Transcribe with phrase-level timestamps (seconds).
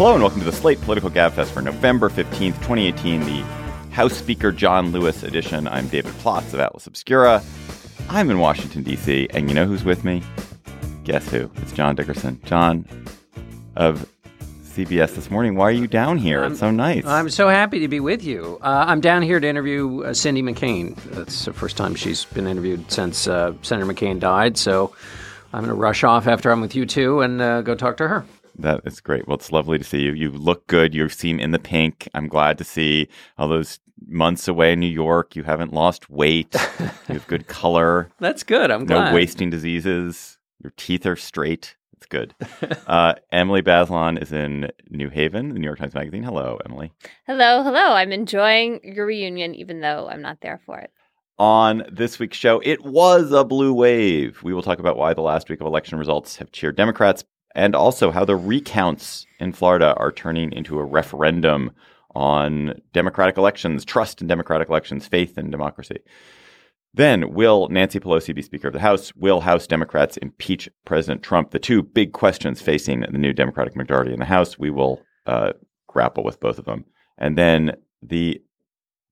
[0.00, 3.42] Hello and welcome to the Slate Political Gabfest for November 15th, 2018, the
[3.90, 5.68] House Speaker John Lewis edition.
[5.68, 7.42] I'm David Plotz of Atlas Obscura.
[8.08, 10.22] I'm in Washington, D.C., and you know who's with me?
[11.04, 11.50] Guess who?
[11.56, 12.40] It's John Dickerson.
[12.46, 12.86] John
[13.76, 14.10] of
[14.62, 15.56] CBS this morning.
[15.56, 16.44] Why are you down here?
[16.44, 17.04] it's so nice.
[17.04, 18.58] I'm so happy to be with you.
[18.62, 20.96] Uh, I'm down here to interview uh, Cindy McCain.
[21.10, 24.56] That's the first time she's been interviewed since uh, Senator McCain died.
[24.56, 24.96] So
[25.52, 28.08] I'm going to rush off after I'm with you two and uh, go talk to
[28.08, 28.24] her.
[28.58, 29.26] That is great.
[29.26, 30.12] Well, it's lovely to see you.
[30.12, 30.94] You look good.
[30.94, 32.08] You seem in the pink.
[32.14, 35.36] I'm glad to see all those months away in New York.
[35.36, 36.54] You haven't lost weight.
[37.08, 38.10] you have good color.
[38.18, 38.70] That's good.
[38.70, 39.14] I'm no glad.
[39.14, 40.38] wasting diseases.
[40.62, 41.76] Your teeth are straight.
[41.96, 42.34] It's good.
[42.86, 46.22] uh, Emily Bazelon is in New Haven, the New York Times Magazine.
[46.22, 46.92] Hello, Emily.
[47.26, 47.92] Hello, hello.
[47.92, 50.90] I'm enjoying your reunion, even though I'm not there for it.
[51.38, 54.42] On this week's show, it was a blue wave.
[54.42, 57.74] We will talk about why the last week of election results have cheered Democrats and
[57.74, 61.72] also how the recounts in Florida are turning into a referendum
[62.14, 65.98] on democratic elections, trust in democratic elections, faith in democracy.
[66.92, 69.14] Then, will Nancy Pelosi be Speaker of the House?
[69.14, 71.50] Will House Democrats impeach President Trump?
[71.50, 74.58] The two big questions facing the new Democratic majority in the House.
[74.58, 75.52] We will uh,
[75.86, 76.84] grapple with both of them.
[77.16, 78.42] And then the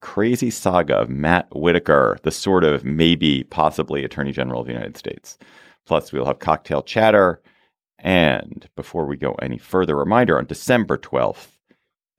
[0.01, 4.97] crazy saga of Matt Whitaker, the sort of maybe, possibly Attorney General of the United
[4.97, 5.39] States.
[5.87, 7.41] Plus, we'll have cocktail chatter.
[7.99, 11.49] And before we go any further, reminder on December 12th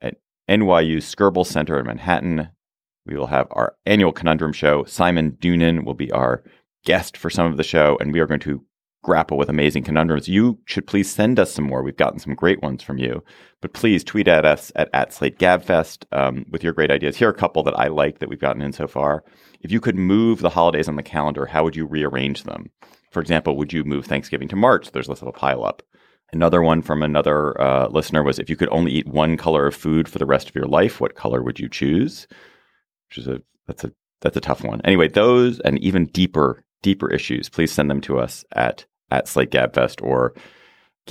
[0.02, 0.18] at
[0.50, 2.50] NYU Skirball Center in Manhattan,
[3.06, 4.84] we will have our annual conundrum show.
[4.84, 6.44] Simon Doonan will be our
[6.86, 8.64] guest for some of the show, and we are going to
[9.02, 10.28] grapple with amazing conundrums.
[10.28, 11.84] You should please send us some more.
[11.84, 13.24] We've gotten some great ones from you,
[13.62, 17.16] but please tweet at us at, at SlateGabFest um, with your great ideas.
[17.16, 19.24] Here are a couple that I like that we've gotten in so far.
[19.62, 22.70] If you could move the holidays on the calendar, how would you rearrange them?
[23.12, 24.92] For example, would you move Thanksgiving to March?
[24.92, 25.80] There's less of a pileup.
[26.32, 29.76] Another one from another uh, listener was if you could only eat one color of
[29.76, 32.28] food for the rest of your life, what color would you choose?
[33.08, 34.82] Which is a that's a that's a tough one.
[34.84, 39.52] Anyway, those and even deeper deeper issues, please send them to us at at Slate
[39.52, 40.34] Gabfest or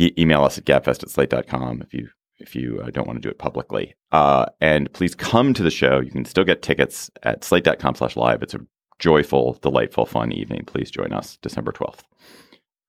[0.00, 2.08] email us at gabfest at slate.com if you
[2.40, 3.96] if you uh, don't want to do it publicly.
[4.12, 5.98] Uh, and please come to the show.
[5.98, 8.44] You can still get tickets at slate.com slash live.
[8.44, 8.60] It's a
[9.00, 10.64] joyful, delightful, fun evening.
[10.64, 12.02] Please join us December 12th.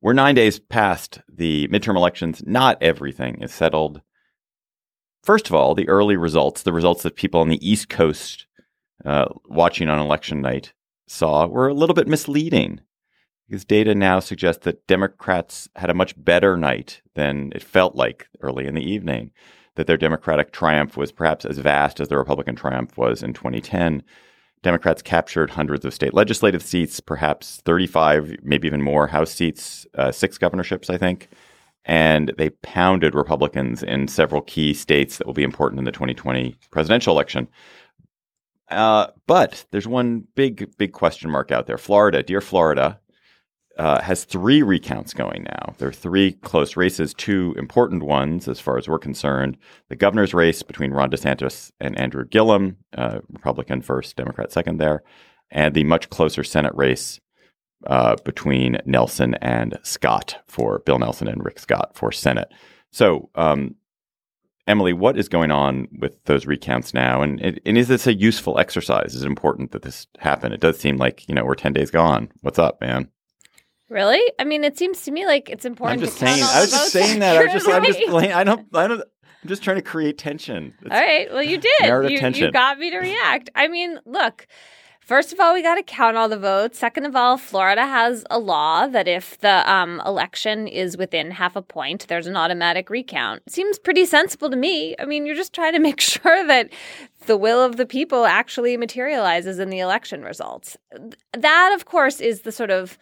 [0.01, 2.43] We're nine days past the midterm elections.
[2.45, 4.01] Not everything is settled.
[5.23, 8.45] First of all, the early results, the results that people on the East Coast
[9.03, 10.73] uh, watching on election night
[11.07, 12.81] saw, were a little bit misleading
[13.49, 18.27] because data now suggests that Democrats had a much better night than it felt like
[18.41, 19.31] early in the evening,
[19.73, 24.03] that their Democratic triumph was perhaps as vast as the Republican triumph was in 2010.
[24.61, 30.11] Democrats captured hundreds of state legislative seats, perhaps 35, maybe even more House seats, uh,
[30.11, 31.27] six governorships, I think.
[31.85, 36.55] And they pounded Republicans in several key states that will be important in the 2020
[36.69, 37.47] presidential election.
[38.69, 41.79] Uh, but there's one big, big question mark out there.
[41.79, 42.99] Florida, dear Florida,
[43.79, 45.73] uh, has three recounts going now.
[45.77, 49.57] There are three close races, two important ones as far as we're concerned.
[49.87, 55.01] The governor's race between Ron DeSantis and Andrew Gillum, uh, Republican first, Democrat second there,
[55.49, 57.21] and the much closer Senate race
[57.87, 62.51] uh, between Nelson and Scott for Bill Nelson and Rick Scott for Senate.
[62.91, 63.75] So, um,
[64.67, 67.21] Emily, what is going on with those recounts now?
[67.21, 69.15] And, and is this a useful exercise?
[69.15, 70.51] Is it important that this happen?
[70.51, 72.29] It does seem like, you know, we're 10 days gone.
[72.41, 73.09] What's up, man?
[73.89, 74.21] Really?
[74.37, 75.99] I mean, it seems to me like it's important.
[76.01, 76.43] I'm just saying.
[76.43, 77.35] I was just saying that.
[77.37, 77.67] I was just.
[77.67, 77.99] I'm just.
[78.07, 78.67] Playing, I don't.
[78.75, 79.01] I don't.
[79.43, 80.73] I'm just trying to create tension.
[80.85, 81.31] It's- All right.
[81.31, 82.11] Well, you did.
[82.11, 83.49] You, you got me to react.
[83.55, 84.47] I mean, look.
[85.01, 86.77] First of all, we got to count all the votes.
[86.77, 91.55] Second of all, Florida has a law that if the um, election is within half
[91.55, 93.41] a point, there's an automatic recount.
[93.49, 94.95] Seems pretty sensible to me.
[94.99, 96.69] I mean, you're just trying to make sure that
[97.25, 100.77] the will of the people actually materializes in the election results.
[101.35, 102.99] That, of course, is the sort of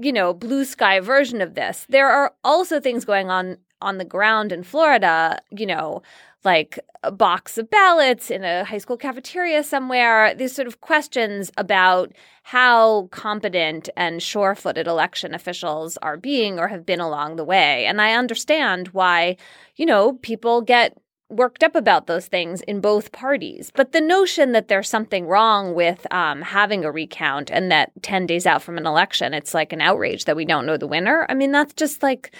[0.00, 1.86] you know, blue sky version of this.
[1.88, 6.02] There are also things going on on the ground in Florida, you know,
[6.44, 10.34] like a box of ballots in a high school cafeteria somewhere.
[10.34, 12.12] These sort of questions about
[12.42, 17.86] how competent and sure footed election officials are being or have been along the way.
[17.86, 19.36] And I understand why,
[19.76, 20.96] you know, people get
[21.30, 23.70] worked up about those things in both parties.
[23.74, 28.26] But the notion that there's something wrong with um, having a recount and that 10
[28.26, 31.26] days out from an election, it's like an outrage that we don't know the winner,
[31.28, 32.34] I mean, that's just like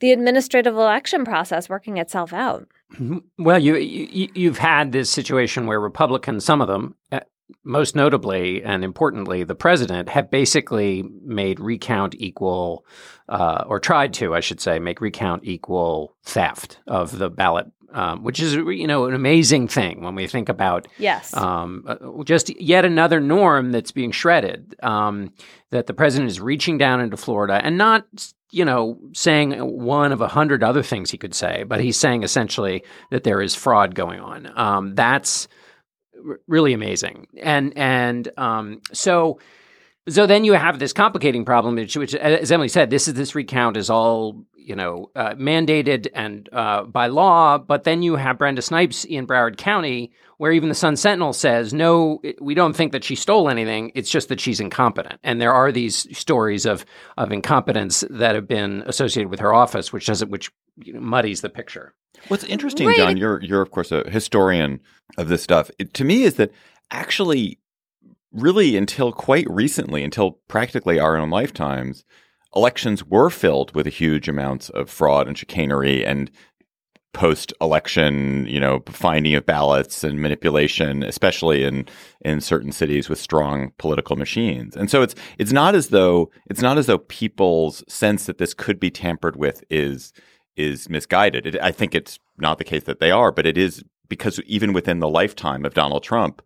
[0.00, 2.68] the administrative election process working itself out.
[3.38, 7.20] Well, you, you you've had this situation where Republicans, some of them, uh,
[7.64, 12.84] most notably and importantly, the president, have basically made recount equal,
[13.28, 18.22] uh, or tried to, I should say, make recount equal theft of the ballot um,
[18.22, 22.50] which is you know an amazing thing when we think about yes um, uh, just
[22.60, 25.32] yet another norm that's being shredded um,
[25.70, 28.04] that the president is reaching down into Florida and not
[28.50, 32.22] you know saying one of a hundred other things he could say, but he's saying
[32.22, 34.50] essentially that there is fraud going on.
[34.56, 35.48] Um, that's
[36.28, 39.38] r- really amazing, and and um, so.
[40.08, 43.34] So then you have this complicating problem, which, which, as Emily said, this is this
[43.34, 47.58] recount is all you know, uh, mandated and uh, by law.
[47.58, 51.74] But then you have Brenda Snipes in Broward County, where even the Sun Sentinel says,
[51.74, 53.92] no, we don't think that she stole anything.
[53.94, 55.20] It's just that she's incompetent.
[55.22, 56.86] And there are these stories of
[57.18, 61.42] of incompetence that have been associated with her office, which doesn't, which you know, muddies
[61.42, 61.94] the picture.
[62.28, 62.96] What's interesting, Right.
[62.96, 64.80] John, you're you're of course a historian
[65.18, 65.70] of this stuff.
[65.78, 66.52] It, to me, is that
[66.90, 67.58] actually,
[68.34, 72.04] really, until quite recently, until practically our own lifetimes,
[72.54, 76.30] elections were filled with a huge amounts of fraud and chicanery and
[77.12, 81.86] post-election, you know, finding of ballots and manipulation, especially in
[82.22, 84.76] in certain cities with strong political machines.
[84.76, 88.52] And so it's it's not as though it's not as though people's sense that this
[88.52, 90.12] could be tampered with is
[90.56, 91.46] is misguided.
[91.46, 94.72] It, I think it's not the case that they are, but it is because even
[94.72, 96.42] within the lifetime of Donald Trump,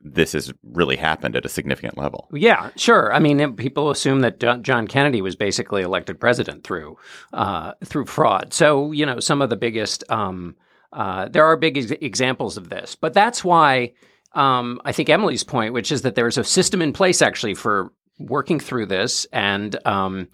[0.00, 2.28] this has really happened at a significant level.
[2.32, 3.12] Yeah, sure.
[3.12, 6.96] I mean, people assume that John- Kennedy was basically elected president through
[7.32, 8.52] uh, through fraud.
[8.54, 10.56] So you know, some of the biggest um,
[10.92, 13.92] uh, there are big ex- examples of this, but that's why
[14.34, 17.92] um, I think Emily's point, which is that there's a system in place actually for
[18.18, 20.28] working through this, and um,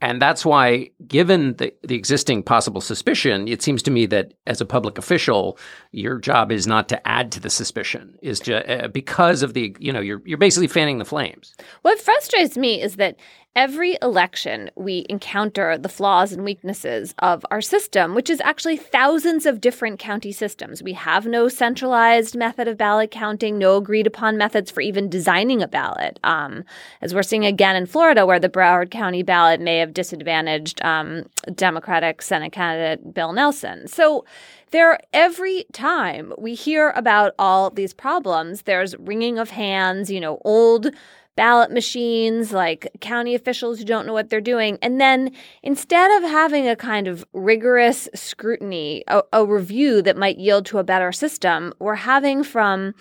[0.00, 4.60] and that's why, given the, the existing possible suspicion, it seems to me that as
[4.60, 5.58] a public official,
[5.90, 9.74] your job is not to add to the suspicion, is to, uh, because of the,
[9.80, 11.56] you know, you're, you're basically fanning the flames.
[11.82, 13.16] What frustrates me is that
[13.58, 19.46] every election we encounter the flaws and weaknesses of our system, which is actually thousands
[19.46, 20.80] of different county systems.
[20.80, 25.60] We have no centralized method of ballot counting, no agreed upon methods for even designing
[25.60, 26.20] a ballot.
[26.22, 26.62] Um,
[27.02, 31.24] as we're seeing again in Florida, where the Broward County ballot may have disadvantaged um,
[31.52, 33.88] Democratic Senate candidate Bill Nelson.
[33.88, 34.24] So
[34.70, 40.40] there every time we hear about all these problems, there's wringing of hands, you know,
[40.44, 40.94] old
[41.38, 44.76] ballot machines, like county officials who don't know what they're doing.
[44.82, 45.30] And then
[45.62, 50.78] instead of having a kind of rigorous scrutiny, a, a review that might yield to
[50.78, 52.92] a better system, we're having from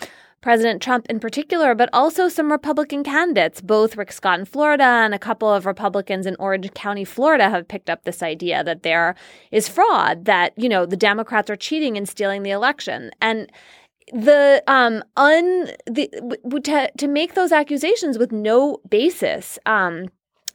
[0.41, 5.15] President Trump in particular, but also some Republican candidates, both Rick Scott in Florida and
[5.15, 9.15] a couple of Republicans in Orange County, Florida, have picked up this idea that there
[9.49, 13.09] is fraud, that, you know, the Democrats are cheating and stealing the election.
[13.19, 13.51] And
[14.13, 16.09] the um un the
[16.63, 20.07] to to make those accusations with no basis um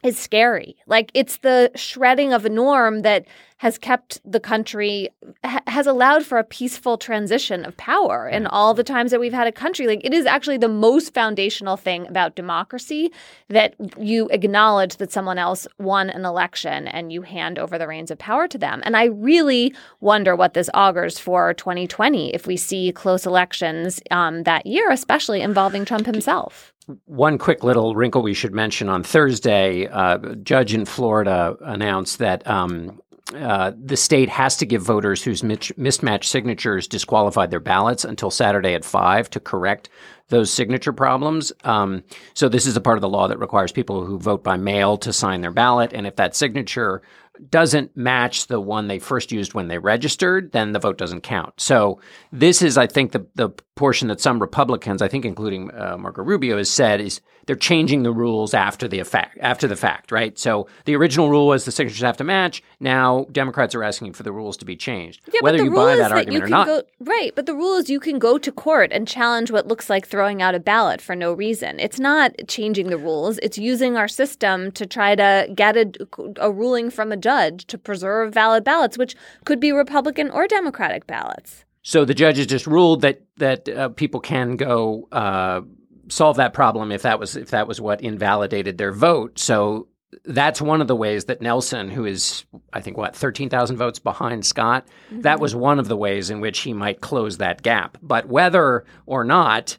[0.03, 0.75] is scary.
[0.85, 3.25] Like it's the shredding of a norm that
[3.57, 5.07] has kept the country
[5.45, 9.31] ha- has allowed for a peaceful transition of power in all the times that we've
[9.31, 9.87] had a country.
[9.87, 13.09] Like it is actually the most foundational thing about democracy
[13.47, 18.11] that you acknowledge that someone else won an election and you hand over the reins
[18.11, 18.81] of power to them.
[18.85, 24.43] And I really wonder what this augurs for 2020 if we see close elections um,
[24.43, 26.72] that year, especially involving Trump himself.
[27.05, 32.19] One quick little wrinkle we should mention on Thursday, uh, a judge in Florida announced
[32.19, 33.01] that um,
[33.33, 38.73] uh, the state has to give voters whose mismatched signatures disqualified their ballots until Saturday
[38.73, 39.89] at 5 to correct
[40.27, 41.51] those signature problems.
[41.63, 44.57] Um, so, this is a part of the law that requires people who vote by
[44.57, 45.93] mail to sign their ballot.
[45.93, 47.01] And if that signature
[47.49, 51.53] doesn't match the one they first used when they registered, then the vote doesn't count.
[51.59, 51.99] So
[52.31, 56.21] this is, I think, the the portion that some Republicans, I think, including uh, Marco
[56.21, 60.37] Rubio, has said is they're changing the rules after the effect, after the fact, right?
[60.37, 62.61] So the original rule was the signatures have to match.
[62.79, 65.21] Now Democrats are asking for the rules to be changed.
[65.33, 66.67] Yeah, Whether but the you buy that that argument you or can not.
[66.67, 67.31] go right.
[67.35, 70.41] But the rule is you can go to court and challenge what looks like throwing
[70.41, 71.79] out a ballot for no reason.
[71.79, 73.39] It's not changing the rules.
[73.41, 75.91] It's using our system to try to get a,
[76.37, 79.15] a ruling from a judge to preserve valid ballots, which
[79.45, 81.65] could be Republican or Democratic ballots.
[81.81, 85.61] So the judges just ruled that that uh, people can go uh,
[86.09, 89.39] solve that problem if that was if that was what invalidated their vote.
[89.39, 89.87] So
[90.25, 93.99] that's one of the ways that Nelson, who is I think what thirteen thousand votes
[93.99, 97.97] behind Scott, that was one of the ways in which he might close that gap.
[98.01, 99.77] But whether or not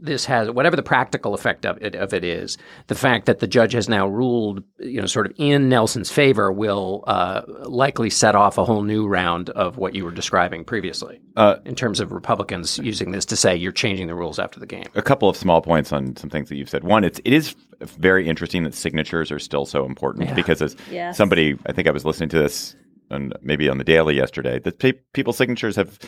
[0.00, 3.46] this has whatever the practical effect of it of it is, the fact that the
[3.46, 8.34] judge has now ruled, you know, sort of in Nelson's favor, will uh, likely set
[8.34, 12.12] off a whole new round of what you were describing previously, Uh, in terms of
[12.12, 14.84] Republicans using this to say you're changing the rules after the game.
[14.94, 16.84] a couple of small points on some things that you've said.
[16.84, 20.34] One, it's it is very interesting that signatures are still so important Yeah.
[20.34, 21.16] because as Yes.
[21.16, 22.74] somebody, I think I was listening to this
[23.10, 25.98] and maybe on the daily yesterday, that pe- people's signatures have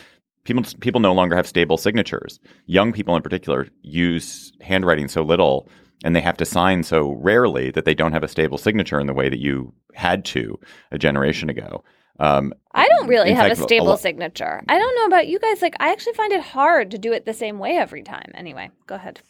[0.43, 2.39] people people no longer have stable signatures.
[2.65, 5.67] Young people in particular use handwriting so little
[6.03, 9.05] and they have to sign so rarely that they don't have a stable signature in
[9.07, 10.59] the way that you had to
[10.91, 11.83] a generation ago.
[12.19, 14.61] Um, I don't really have fact, a stable lot- signature.
[14.69, 15.61] I don't know about you guys.
[15.61, 18.31] Like, I actually find it hard to do it the same way every time.
[18.35, 19.21] Anyway, go ahead.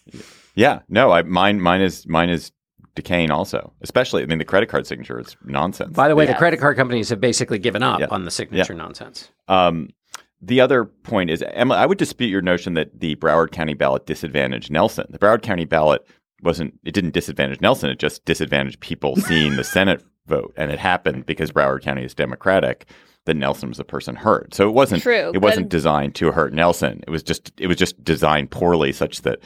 [0.56, 2.52] Yeah, no, I mine mine is mine is
[2.96, 3.72] decaying also.
[3.82, 5.94] Especially, I mean, the credit card signature is nonsense.
[5.96, 8.08] By the way, the credit card companies have basically given up Yeah.
[8.12, 9.30] on the signature nonsense.
[9.48, 9.90] Um,
[10.42, 14.06] the other point is, Emma, I would dispute your notion that the Broward County ballot
[14.06, 15.06] disadvantaged Nelson.
[15.10, 16.06] The Broward County ballot
[16.42, 17.90] wasn't, it didn't disadvantage Nelson.
[17.90, 20.54] It just disadvantaged people seeing the Senate vote.
[20.58, 22.88] And it happened because Broward County is Democratic
[23.26, 24.54] that Nelson was the person hurt.
[24.56, 27.04] So it wasn't, True, it wasn't designed to hurt Nelson.
[27.06, 29.40] It was just, it was just designed poorly such that,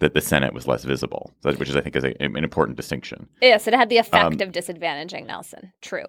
[0.00, 3.28] that the Senate was less visible, which is, I think, is a, an important distinction.
[3.40, 5.72] Yes, it had the effect Um, of disadvantaging Nelson.
[5.80, 6.04] True.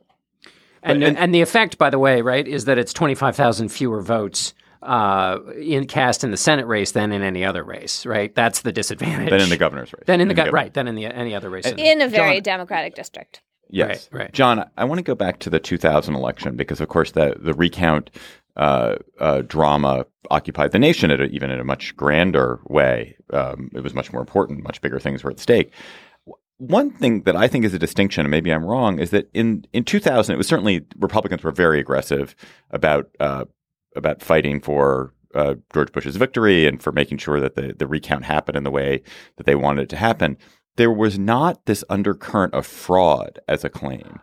[0.84, 3.70] And, and- and the effect, by the way, right, is that it's twenty five thousand
[3.70, 8.36] fewer votes uh, in cast in the Senate race than in any other race, right?
[8.36, 9.30] That's the disadvantage.
[9.30, 10.04] Then in the governor's race.
[10.06, 11.66] Than in the governor- go- right, then in the any other race.
[11.66, 13.42] In a very John- Democratic district.
[13.70, 14.34] Yes, Right, right.
[14.34, 17.54] John, I want to go back to the 2000 election because, of course, the the
[17.54, 18.12] recount
[18.56, 23.16] uh, uh, drama occupied the nation at a, even in a much grander way.
[23.32, 24.63] Um, it was much more important.
[24.63, 25.72] Much bigger things were at stake.
[26.58, 29.66] One thing that I think is a distinction, and maybe I'm wrong, is that in
[29.74, 32.36] in 2000, it was certainly Republicans were very aggressive
[32.70, 33.46] about uh,
[33.96, 38.26] about fighting for uh, George Bush's victory and for making sure that the the recount
[38.26, 39.02] happened in the way
[39.38, 40.38] that they wanted it to happen
[40.76, 44.20] there was not this undercurrent of fraud as a claim.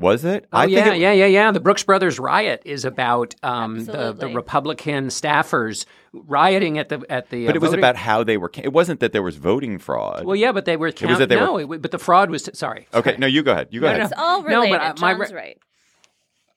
[0.00, 0.46] Was it?
[0.52, 1.50] Oh yeah, yeah, yeah, yeah.
[1.52, 7.30] The Brooks Brothers riot is about um, the, the Republican staffers rioting at the at
[7.30, 7.46] the.
[7.46, 8.48] But uh, it was voting- about how they were.
[8.48, 10.24] ca- It wasn't that there was voting fraud.
[10.24, 10.88] Well, yeah, but they were.
[10.88, 12.48] It was Count, that they were- no, it w- but the fraud was.
[12.54, 12.88] Sorry.
[12.94, 13.18] okay, sorry.
[13.18, 13.68] no, you go ahead.
[13.70, 14.02] You go No, ahead.
[14.04, 14.78] It's all No, related.
[14.78, 15.58] but, uh, my re- right.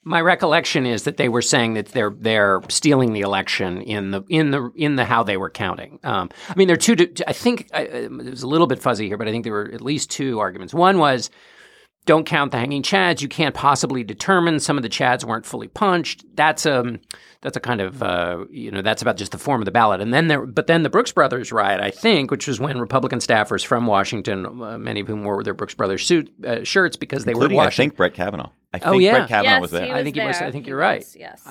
[0.06, 4.22] My recollection is that they were saying that they're they're stealing the election in the
[4.28, 5.98] in the in the how they were counting.
[6.04, 6.96] Um, I mean, there are two.
[7.26, 9.72] I think I, it was a little bit fuzzy here, but I think there were
[9.74, 10.74] at least two arguments.
[10.74, 11.30] One was
[12.06, 13.22] don't count the hanging chads.
[13.22, 16.26] You can't possibly determine some of the chads weren't fully punched.
[16.36, 17.00] That's um
[17.42, 20.02] that's a kind of uh, you know that's about just the form of the ballot.
[20.02, 23.20] And then there, but then the Brooks Brothers riot, I think, which was when Republican
[23.20, 27.26] staffers from Washington, uh, many of whom wore their Brooks Brothers suit uh, shirts because
[27.26, 27.90] they Including, were I Washington.
[27.92, 28.50] think, Brett Kavanaugh.
[28.74, 29.12] I Oh, think yeah.
[29.12, 29.86] Brett Kavanaugh yes, was there.
[29.86, 31.00] he I think he was- I think you're right.
[31.02, 31.44] was, Yes.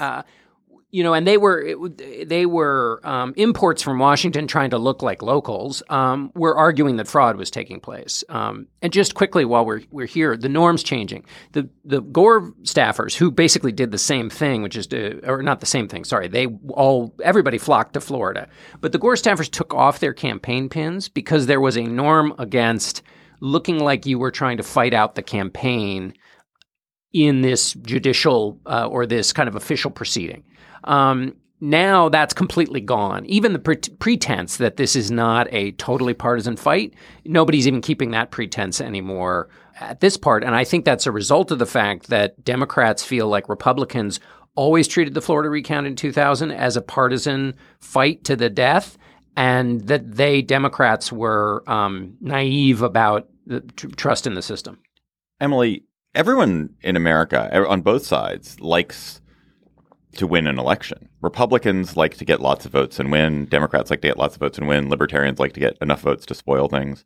[0.93, 5.03] You know, and they were it, they were um, imports from Washington trying to look
[5.03, 5.83] like locals.
[5.89, 8.23] Um, were arguing that fraud was taking place.
[8.29, 11.25] Um, and just quickly, while we're we're here, the norms changing.
[11.53, 15.61] The the Gore staffers who basically did the same thing, which is to, or not
[15.61, 16.05] the same thing.
[16.05, 18.49] Sorry, they all everybody flocked to Florida,
[18.81, 23.03] but the Gore staffers took off their campaign pins because there was a norm against
[23.41, 26.15] looking like you were trying to fight out the campaign
[27.13, 30.45] in this judicial uh, or this kind of official proceeding.
[30.85, 33.25] Um, now that's completely gone.
[33.27, 38.11] Even the pre- pretense that this is not a totally partisan fight, nobody's even keeping
[38.11, 40.43] that pretense anymore at this part.
[40.43, 44.19] And I think that's a result of the fact that Democrats feel like Republicans
[44.55, 48.99] always treated the Florida recount in 2000 as a partisan fight to the death,
[49.37, 54.79] and that they, Democrats, were um, naive about the tr- trust in the system.
[55.41, 59.21] Emily, everyone in America on both sides likes
[60.17, 61.09] to win an election.
[61.23, 63.47] Republicans like to get lots of votes and win.
[63.47, 64.91] Democrats like to get lots of votes and win.
[64.91, 67.05] Libertarians like to get enough votes to spoil things.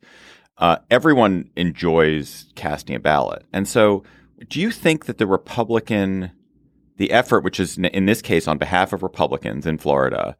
[0.57, 3.45] Uh, everyone enjoys casting a ballot.
[3.53, 4.03] And so,
[4.49, 6.31] do you think that the Republican,
[6.97, 10.35] the effort, which is in this case on behalf of Republicans in Florida,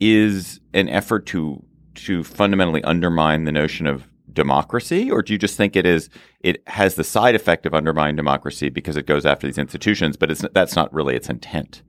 [0.00, 1.64] is an effort to
[1.94, 6.08] to fundamentally undermine the notion of democracy, or do you just think it is
[6.40, 10.30] it has the side effect of undermining democracy because it goes after these institutions, but
[10.30, 11.82] it's that's not really its intent?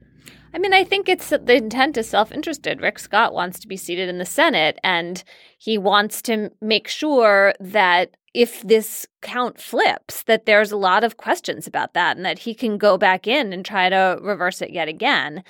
[0.53, 2.81] I mean, I think it's the intent is self interested.
[2.81, 5.23] Rick Scott wants to be seated in the Senate, and
[5.57, 11.17] he wants to make sure that if this count flips, that there's a lot of
[11.17, 14.71] questions about that, and that he can go back in and try to reverse it
[14.71, 15.43] yet again.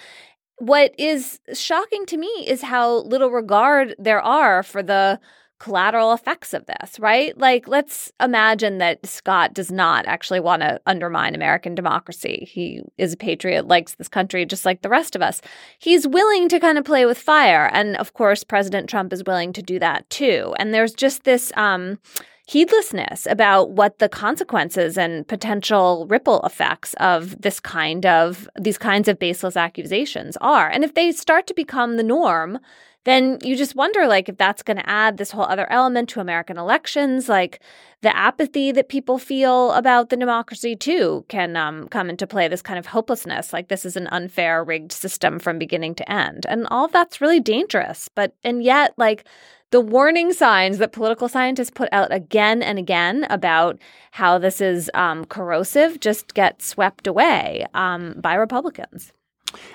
[0.61, 5.19] what is shocking to me is how little regard there are for the
[5.61, 7.37] collateral effects of this, right?
[7.37, 12.47] Like, let's imagine that Scott does not actually want to undermine American democracy.
[12.51, 15.39] He is a patriot, likes this country just like the rest of us.
[15.77, 17.69] He's willing to kind of play with fire.
[17.73, 20.55] And of course, President Trump is willing to do that too.
[20.57, 21.99] And there's just this, um,
[22.47, 29.07] heedlessness about what the consequences and potential ripple effects of this kind of these kinds
[29.07, 30.67] of baseless accusations are.
[30.67, 32.59] And if they start to become the norm,
[33.03, 36.19] then you just wonder like if that's going to add this whole other element to
[36.19, 37.59] American elections, like
[38.01, 42.47] the apathy that people feel about the democracy too can um, come into play.
[42.47, 46.45] This kind of hopelessness, like this is an unfair, rigged system from beginning to end,
[46.47, 48.07] and all that's really dangerous.
[48.13, 49.25] But and yet, like
[49.71, 53.79] the warning signs that political scientists put out again and again about
[54.11, 59.13] how this is um, corrosive just get swept away um, by Republicans.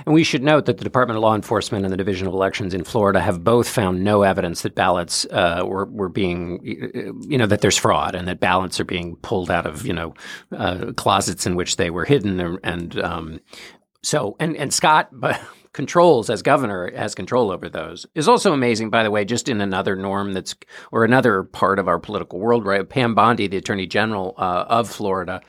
[0.05, 2.75] And we should note that the Department of Law Enforcement and the Division of Elections
[2.75, 6.61] in Florida have both found no evidence that ballots uh, were, were being,
[7.29, 10.15] you know, that there's fraud and that ballots are being pulled out of, you know,
[10.57, 12.59] uh, closets in which they were hidden.
[12.63, 13.41] And um,
[14.03, 15.11] so, and, and Scott
[15.77, 19.61] controls as governor has control over those is also amazing, by the way, just in
[19.61, 20.55] another norm that's,
[20.91, 22.89] or another part of our political world, right?
[22.89, 25.43] Pam Bondi, the Attorney General uh, of Florida,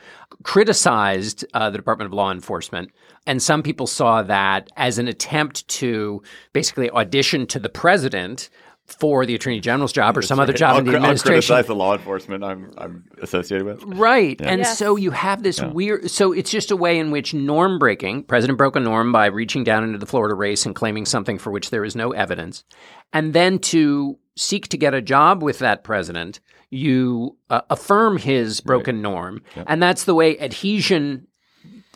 [0.44, 2.90] criticized uh, the Department of Law Enforcement
[3.26, 8.48] and some people saw that as an attempt to basically audition to the president
[8.86, 11.28] for the attorney general's job or some other job I'll, in the administration.
[11.30, 13.82] I'll criticize the law enforcement I'm, I'm associated with.
[13.84, 14.40] Right.
[14.40, 14.48] Yeah.
[14.48, 14.78] And Yes.
[14.78, 15.66] so you have this Yeah.
[15.68, 19.26] weird, so it's just a way in which norm breaking, president broke a norm by
[19.26, 22.64] reaching down into the Florida race and claiming something for which there is no evidence.
[23.12, 26.40] And then to seek to get a job with that president,
[26.70, 29.42] you uh, affirm his broken norm.
[29.66, 31.26] And that's the way adhesion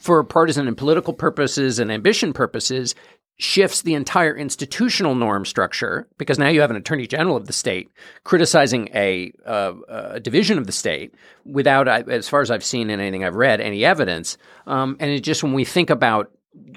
[0.00, 2.94] for partisan and political purposes and ambition purposes
[3.38, 7.52] shifts the entire institutional norm structure because now you have an attorney general of the
[7.52, 7.88] state
[8.24, 13.00] criticizing a, uh, a division of the state without, as far as I've seen in
[13.00, 14.36] anything I've read, any evidence.
[14.66, 16.30] Um, and it just when we think about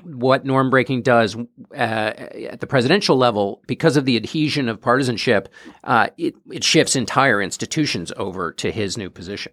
[0.03, 1.35] what norm breaking does
[1.73, 5.49] uh, at the presidential level, because of the adhesion of partisanship,
[5.83, 9.51] uh, it, it shifts entire institutions over to his new position.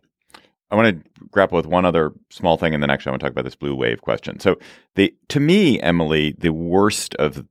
[0.71, 3.25] I want to grapple with one other small thing, and then actually I want to
[3.27, 4.41] talk about this blue wave question.
[4.41, 4.57] So,
[4.95, 7.45] the to me, Emily, the worst of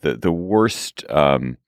[0.00, 1.58] the the worst um,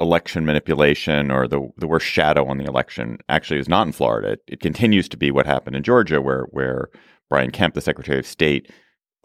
[0.00, 4.32] election manipulation or the the worst shadow on the election actually is not in Florida.
[4.32, 6.88] It, it continues to be what happened in Georgia, where where
[7.28, 8.70] Brian Kemp, the Secretary of State,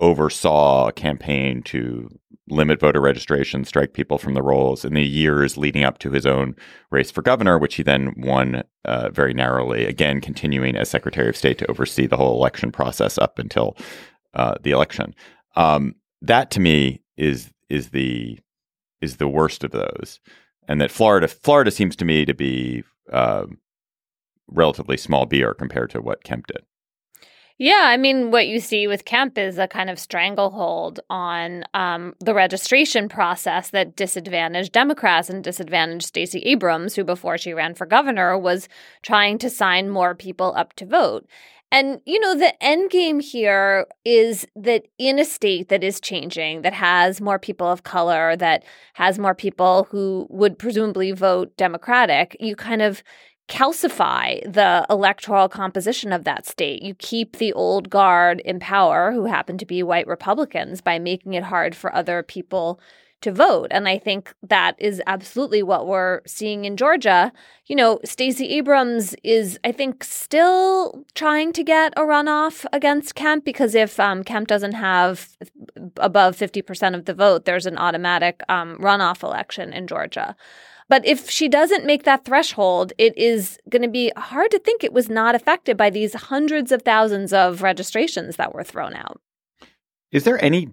[0.01, 2.09] oversaw a campaign to
[2.49, 6.25] limit voter registration, strike people from the rolls in the years leading up to his
[6.25, 6.55] own
[6.89, 11.37] race for governor, which he then won uh, very narrowly, again, continuing as Secretary of
[11.37, 13.77] State to oversee the whole election process up until
[14.33, 15.15] uh, the election.
[15.55, 18.39] Um, that to me is is the
[19.01, 20.19] is the worst of those,
[20.67, 23.45] and that Florida Florida seems to me to be uh,
[24.47, 26.63] relatively small beer compared to what Kemp did.
[27.63, 32.15] Yeah, I mean, what you see with Kemp is a kind of stranglehold on um,
[32.19, 37.86] the registration process that disadvantaged Democrats and disadvantaged Stacey Abrams, who before she ran for
[37.86, 38.67] governor was
[39.04, 41.28] trying to sign more people up to vote.
[41.71, 46.63] And, you know, the end game here is that in a state that is changing,
[46.63, 48.63] that has more people of color, that
[48.95, 53.04] has more people who would presumably vote Democratic, you kind of
[53.51, 56.81] calcify the electoral composition of that state.
[56.81, 61.33] You keep the old guard in power, who happen to be white Republicans, by making
[61.33, 62.79] it hard for other people
[63.19, 63.67] to vote.
[63.69, 67.31] And I think that is absolutely what we're seeing in Georgia.
[67.67, 73.43] You know, Stacey Abrams is, I think, still trying to get a runoff against Kemp
[73.43, 75.29] because if um, Kemp doesn't have
[75.97, 80.35] above 50% of the vote, there's an automatic um, runoff election in Georgia.
[80.91, 84.84] But if she doesn't make that threshold, it is going to be hard to think
[84.84, 89.21] it was not affected by these hundreds of thousands of registrations that were thrown out.
[90.12, 90.67] Is there any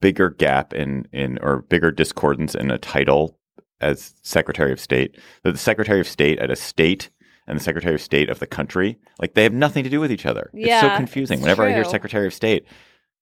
[0.00, 3.40] bigger gap in in or bigger discordance in a title
[3.80, 5.18] as Secretary of State?
[5.42, 7.10] That the Secretary of State at a state
[7.48, 10.12] and the Secretary of State of the country, like they have nothing to do with
[10.12, 10.48] each other.
[10.54, 11.38] it's so confusing.
[11.38, 11.82] it's Whenever I hear.
[11.82, 12.66] Secretary of State,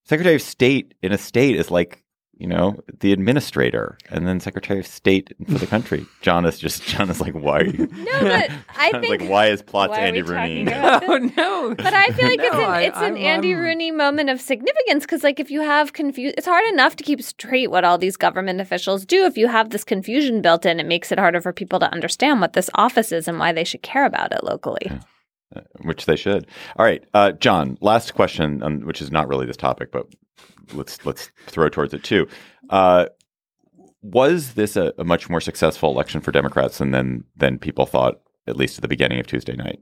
[0.03, 2.03] Secretary of State in a state is like
[2.37, 6.05] you know the administrator, and then Secretary of State for the country.
[6.21, 7.59] John is just John is like why?
[7.59, 10.65] Are you, No, but I John's think like why is Plotz why to Andy Rooney?
[10.65, 11.09] talking about this?
[11.09, 11.17] Oh,
[11.69, 11.75] no.
[11.75, 14.29] But I feel like it's No, an I- it's an I'm- Andy I'm- Rooney moment
[14.29, 17.83] of significance because like if you have confu it's hard enough to keep straight what
[17.83, 19.25] all these government officials do.
[19.25, 22.41] If you have this confusion built in, it makes it harder for people to understand
[22.41, 24.91] what this office is and why they should care about it locally.
[25.83, 26.47] which they should.
[26.75, 27.77] All right, uh, John.
[27.79, 30.07] Last question, um, which is not really this topic, but
[30.73, 32.27] let's let's throw towards it too.
[32.69, 33.07] Uh,
[34.01, 38.21] was this a, a much more successful election for Democrats than, than than people thought,
[38.47, 39.81] at least at the beginning of Tuesday night?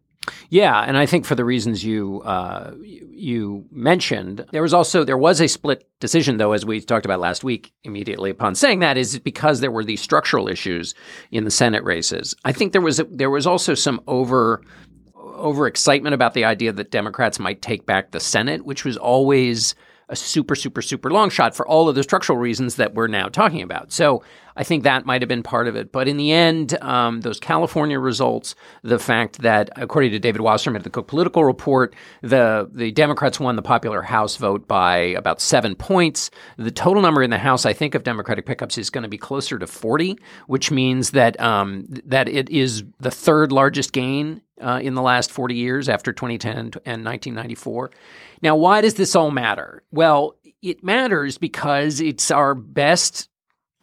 [0.50, 5.18] Yeah, and I think for the reasons you uh, you mentioned, there was also there
[5.18, 7.74] was a split decision, though, as we talked about last week.
[7.84, 10.96] Immediately upon saying that, is because there were these structural issues
[11.32, 12.36] in the Senate races.
[12.46, 14.64] I think there was there was also some over
[15.16, 19.76] over excitement about the idea that Democrats might take back the Senate, which was always
[20.10, 23.28] a super, super, super long shot for all of the structural reasons that we're now
[23.28, 23.92] talking about.
[23.92, 24.24] So
[24.56, 25.92] I think that might have been part of it.
[25.92, 30.80] But in the end, um, those California results, the fact that, according to David Wasserman
[30.80, 35.42] at the Cook Political Report, the, the Democrats won the popular House vote by about
[35.42, 36.30] seven points.
[36.58, 39.18] The total number in the House, I think, of Democratic pickups is going to be
[39.18, 44.80] closer to 40, which means that, um, that it is the third largest gain uh,
[44.82, 47.92] in the last 40 years after 2010 and 1994.
[48.42, 49.84] Now, why does this all matter?
[49.92, 53.30] Well, it matters because it's our best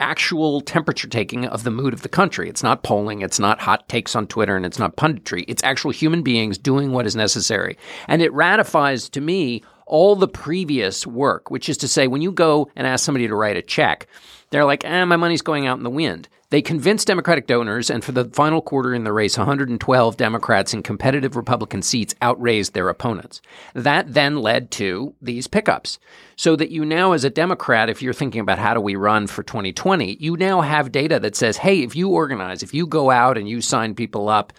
[0.01, 2.49] actual temperature taking of the mood of the country.
[2.49, 5.45] It's not polling, it's not hot takes on Twitter, and it's not punditry.
[5.47, 7.77] It's actual human beings doing what is necessary.
[8.09, 12.33] And it ratifies to me all the previous work, which is to say, when you
[12.33, 14.07] go and ask somebody to write a check,
[14.51, 16.29] they're like, eh, my money's going out in the wind.
[16.51, 20.83] They convinced Democratic donors, and for the final quarter in the race, 112 Democrats in
[20.83, 23.41] competitive Republican seats outraised their opponents.
[23.73, 26.01] That then led to these pickups.
[26.35, 29.29] So that you now, as a Democrat, if you're thinking about how do we run
[29.29, 33.11] for 2020, you now have data that says, hey, if you organize, if you go
[33.11, 34.53] out and you sign people up,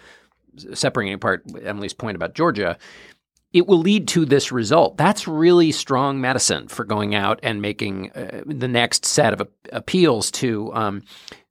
[0.72, 2.78] separating apart Emily's point about Georgia,
[3.52, 4.96] it will lead to this result.
[4.96, 10.30] That's really strong medicine for going out and making uh, the next set of appeals
[10.32, 11.02] to um,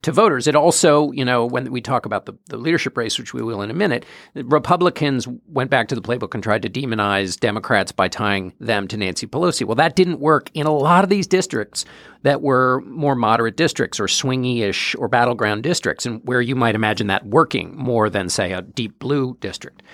[0.02, 0.48] to voters.
[0.48, 3.62] It also, you know, when we talk about the, the leadership race, which we will
[3.62, 8.08] in a minute, Republicans went back to the playbook and tried to demonize Democrats by
[8.08, 9.64] tying them to Nancy Pelosi.
[9.64, 11.84] Well, that didn't work in a lot of these districts
[12.22, 17.06] that were more moderate districts or swingy-ish or battleground districts, and where you might imagine
[17.06, 19.84] that working more than, say, a deep blue district.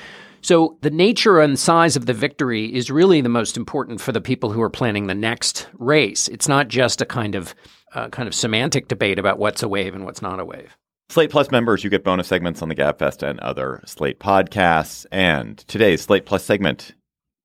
[0.40, 4.20] So the nature and size of the victory is really the most important for the
[4.20, 6.28] people who are planning the next race.
[6.28, 7.54] It's not just a kind of
[7.94, 10.76] uh, kind of semantic debate about what's a wave and what's not a wave.
[11.08, 15.06] Slate Plus members, you get bonus segments on the Gabfest and other Slate podcasts.
[15.10, 16.94] And today's Slate Plus segment,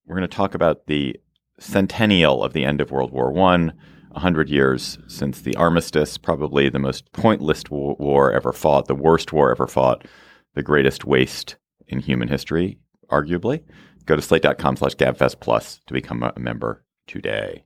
[0.05, 1.15] we're going to talk about the
[1.59, 3.73] centennial of the end of World War One.
[4.11, 9.49] 100 years since the armistice, probably the most pointless war ever fought, the worst war
[9.49, 10.05] ever fought,
[10.53, 11.55] the greatest waste
[11.87, 12.77] in human history
[13.09, 13.63] arguably.
[14.05, 17.65] Go to slate.com slash gabfest plus to become a member today.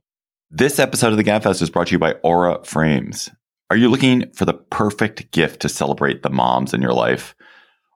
[0.50, 3.28] This episode of the Gabfest is brought to you by Aura Frames.
[3.70, 7.34] Are you looking for the perfect gift to celebrate the moms in your life?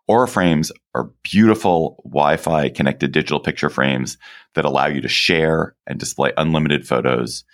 [0.07, 4.19] Aura frames are beautiful Wi Fi connected digital picture frames
[4.55, 7.45] that allow you to share and display unlimited photos.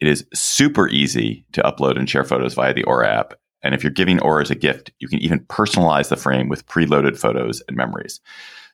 [0.00, 3.34] It is super easy to upload and share photos via the Aura app.
[3.62, 6.66] And if you're giving Aura as a gift, you can even personalize the frame with
[6.66, 8.20] preloaded photos and memories.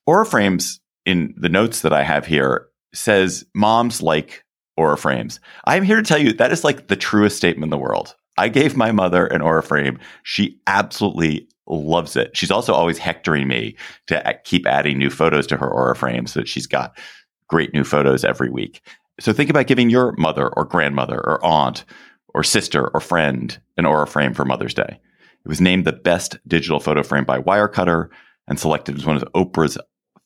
[0.08, 4.42] Aura frames in the notes that I have here says moms like
[4.78, 5.38] Aura frames.
[5.66, 8.16] I'm here to tell you that is like the truest statement in the world.
[8.38, 9.98] I gave my mother an Aura frame.
[10.22, 12.34] She absolutely loves it.
[12.34, 16.40] She's also always hectoring me to keep adding new photos to her Aura frame so
[16.40, 16.98] that she's got
[17.46, 18.80] great new photos every week.
[19.20, 21.84] So think about giving your mother or grandmother or aunt
[22.32, 25.00] or sister or friend an Aura frame for Mother's Day.
[25.44, 28.08] It was named the best digital photo frame by Wirecutter
[28.46, 29.76] and selected as one of Oprah's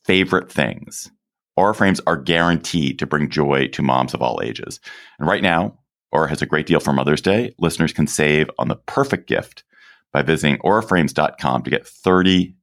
[0.04, 1.10] favorite things.
[1.56, 4.80] Aura frames are guaranteed to bring joy to moms of all ages.
[5.18, 5.78] And right now,
[6.10, 7.54] Aura has a great deal for Mother's Day.
[7.58, 9.64] Listeners can save on the perfect gift
[10.12, 12.54] by visiting auraframes.com to get $30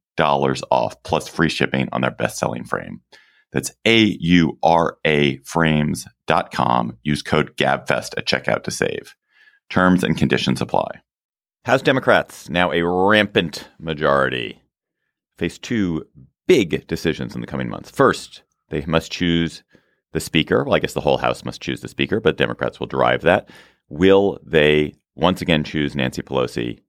[0.71, 3.01] off plus free shipping on their best selling frame.
[3.51, 6.97] That's A U R A frames.com.
[7.03, 9.15] Use code GABFEST at checkout to save.
[9.69, 11.01] Terms and conditions apply.
[11.65, 14.61] House Democrats, now a rampant majority,
[15.37, 16.05] face two
[16.49, 17.91] big decisions in the coming months.
[17.91, 19.61] First, they must choose
[20.13, 20.63] the speaker.
[20.63, 23.47] Well, I guess the whole House must choose the speaker, but Democrats will drive that.
[23.87, 26.79] Will they once again choose Nancy Pelosi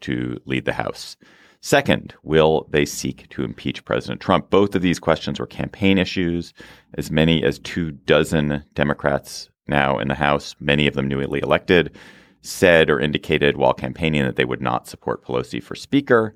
[0.00, 1.18] to lead the House?
[1.60, 4.48] Second, will they seek to impeach President Trump?
[4.48, 6.54] Both of these questions were campaign issues.
[6.94, 11.94] As many as two dozen Democrats now in the House, many of them newly elected,
[12.40, 16.34] said or indicated while campaigning that they would not support Pelosi for Speaker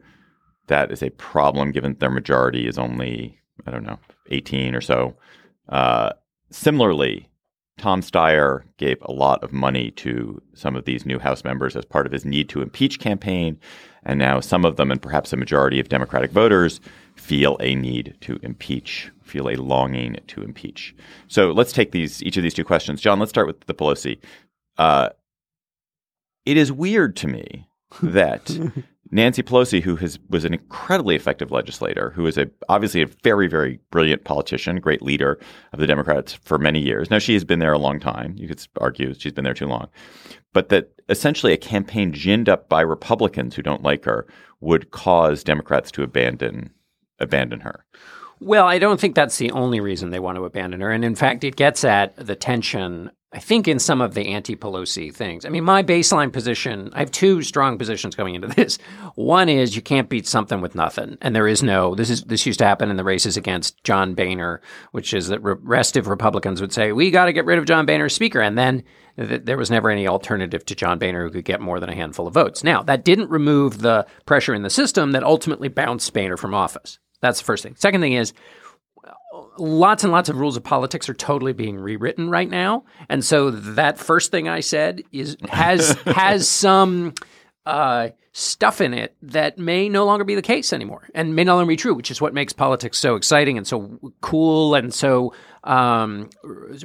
[0.70, 3.98] that is a problem given their majority is only, I don't know,
[4.30, 5.14] 18 or so.
[5.68, 6.12] Uh,
[6.50, 7.28] similarly,
[7.76, 11.85] Tom Steyer gave a lot of money to some of these new House members as
[11.85, 13.59] part of his need to impeach campaign.
[14.04, 16.80] And now some of them, and perhaps a majority of Democratic voters,
[17.16, 20.94] feel a need to impeach, feel a longing to impeach.
[21.28, 23.00] So let's take these each of these two questions.
[23.00, 24.18] John, let's start with the Pelosi.
[24.78, 25.11] Uh,
[26.46, 27.68] it is weird to me
[28.02, 28.50] that
[29.12, 33.48] Nancy Pelosi, who has was an incredibly effective legislator, who is a obviously a very
[33.48, 35.38] very brilliant politician, great leader
[35.72, 37.10] of the Democrats for many years.
[37.10, 38.34] Now she has been there a long time.
[38.36, 39.88] You could argue she's been there too long,
[40.52, 44.26] but that essentially a campaign ginned up by Republicans who don't like her
[44.60, 46.70] would cause Democrats to abandon
[47.18, 47.84] abandon her.
[48.40, 50.90] Well, I don't think that's the only reason they want to abandon her.
[50.90, 54.56] And in fact, it gets at the tension I think in some of the anti
[54.56, 55.44] Pelosi things.
[55.44, 58.78] I mean, my baseline position, I have two strong positions going into this.
[59.14, 61.16] One is you can't beat something with nothing.
[61.20, 64.14] And there is no, this is, this used to happen in the races against John
[64.14, 67.86] Boehner, which is that restive Republicans would say, we got to get rid of John
[67.86, 68.40] Boehner as speaker.
[68.40, 68.82] And then
[69.16, 71.94] th- there was never any alternative to John Boehner who could get more than a
[71.94, 72.64] handful of votes.
[72.64, 76.98] Now, that didn't remove the pressure in the system that ultimately bounced Boehner from office.
[77.20, 77.76] That's the first thing.
[77.76, 78.32] Second thing is,
[79.60, 83.50] lots and lots of rules of politics are totally being rewritten right now, and so
[83.50, 87.14] that first thing I said is has has some
[87.66, 91.56] uh, stuff in it that may no longer be the case anymore, and may no
[91.56, 95.34] longer be true, which is what makes politics so exciting and so cool and so
[95.64, 96.30] um,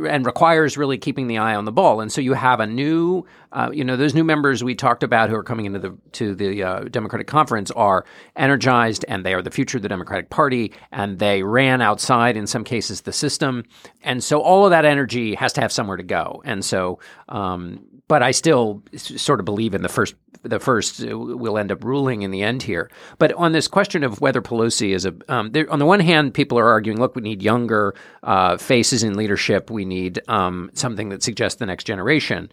[0.07, 2.01] and requires really keeping the eye on the ball.
[2.01, 5.29] And so you have a new, uh, you know, those new members we talked about
[5.29, 9.41] who are coming into the to the uh, Democratic conference are energized, and they are
[9.41, 13.63] the future of the Democratic Party, and they ran outside in some cases the system,
[14.03, 16.41] and so all of that energy has to have somewhere to go.
[16.45, 21.17] And so, um, but I still sort of believe in the first the first uh,
[21.17, 22.89] will end up ruling in the end here.
[23.17, 26.35] But on this question of whether Pelosi is a, um, there, on the one hand,
[26.35, 29.71] people are arguing, look, we need younger uh, faces in leadership.
[29.71, 32.51] We need um, something that suggests the next generation.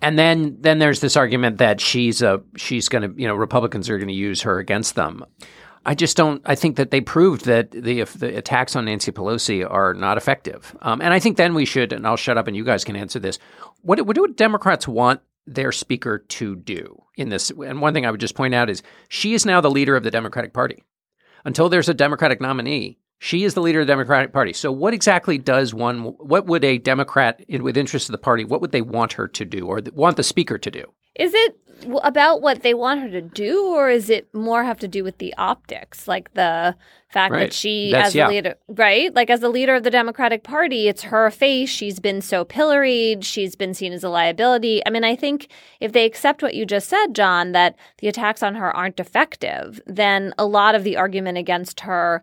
[0.00, 3.90] And then then there's this argument that she's a she's going to you know Republicans
[3.90, 5.24] are going to use her against them.
[5.84, 6.40] I just don't.
[6.44, 10.76] I think that they proved that the the attacks on Nancy Pelosi are not effective.
[10.80, 11.92] Um, and I think then we should.
[11.92, 13.38] And I'll shut up, and you guys can answer this.
[13.82, 17.50] What, what do Democrats want their speaker to do in this.
[17.50, 20.04] And one thing I would just point out is she is now the leader of
[20.04, 20.84] the Democratic Party.
[21.44, 24.52] Until there's a Democratic nominee, she is the leader of the Democratic Party.
[24.52, 28.60] So, what exactly does one, what would a Democrat with interest of the party, what
[28.60, 30.92] would they want her to do or want the speaker to do?
[31.14, 31.56] Is it
[32.02, 35.18] about what they want her to do, or is it more have to do with
[35.18, 36.76] the optics, like the
[37.08, 37.40] fact Right.
[37.40, 38.28] that she, That's- as yeah.
[38.28, 41.68] leader, right, like as the leader of the Democratic Party, it's her face.
[41.68, 43.24] She's been so pilloried.
[43.24, 44.80] She's been seen as a liability.
[44.86, 45.48] I mean, I think
[45.80, 49.80] if they accept what you just said, John, that the attacks on her aren't effective,
[49.86, 52.22] then a lot of the argument against her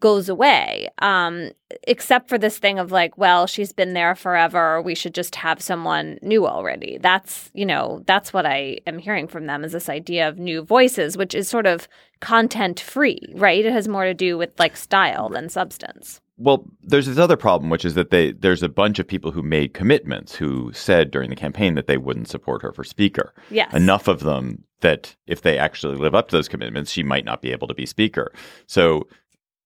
[0.00, 0.88] goes away.
[1.00, 1.50] Um,
[1.84, 4.82] except for this thing of like, well, she's been there forever.
[4.82, 6.98] We should just have someone new already.
[6.98, 10.62] That's, you know, that's what I am hearing from them is this idea of new
[10.62, 11.86] voices, which is sort of
[12.20, 13.64] content free, right?
[13.64, 16.20] It has more to do with like style than substance.
[16.38, 19.42] Well, there's this other problem, which is that they there's a bunch of people who
[19.42, 23.34] made commitments who said during the campaign that they wouldn't support her for speaker.
[23.50, 23.72] Yes.
[23.74, 27.42] Enough of them that if they actually live up to those commitments, she might not
[27.42, 28.32] be able to be speaker.
[28.66, 29.06] So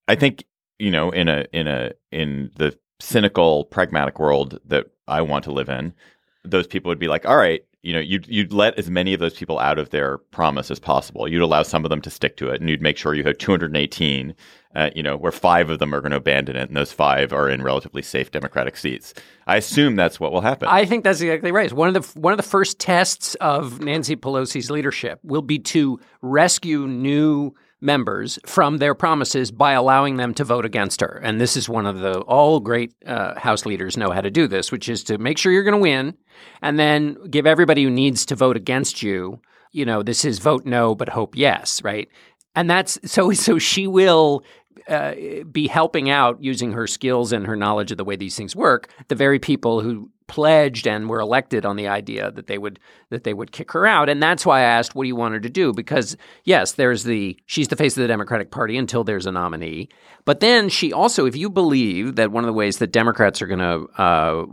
[0.07, 0.45] I think,
[0.79, 5.51] you know, in a in a in the cynical, pragmatic world that I want to
[5.51, 5.93] live in,
[6.43, 9.19] those people would be like, all right, you know, you'd you'd let as many of
[9.19, 11.27] those people out of their promise as possible.
[11.27, 13.37] You'd allow some of them to stick to it, and you'd make sure you have
[13.37, 14.33] 218,
[14.75, 17.31] uh, you know, where five of them are going to abandon it, and those five
[17.31, 19.13] are in relatively safe Democratic seats.
[19.45, 20.67] I assume that's what will happen.
[20.67, 21.71] I think that's exactly right.
[21.71, 25.99] One of the one of the first tests of Nancy Pelosi's leadership will be to
[26.23, 31.19] rescue new members from their promises by allowing them to vote against her.
[31.23, 34.47] And this is one of the all great uh, House leaders know how to do
[34.47, 36.17] this, which is to make sure you're going to win,
[36.61, 39.39] and then give everybody who needs to vote against you.
[39.71, 42.07] You know, this is vote no, but hope yes, right?
[42.55, 43.31] And that's so.
[43.33, 44.45] So she will
[44.87, 45.13] uh,
[45.51, 48.89] be helping out using her skills and her knowledge of the way these things work.
[49.09, 53.23] The very people who pledged and were elected on the idea that they would that
[53.23, 55.39] they would kick her out, and that's why I asked, "What do you want her
[55.39, 59.25] to do?" Because yes, there's the she's the face of the Democratic Party until there's
[59.25, 59.89] a nominee,
[60.25, 63.47] but then she also, if you believe that one of the ways that Democrats are
[63.47, 64.45] going to uh,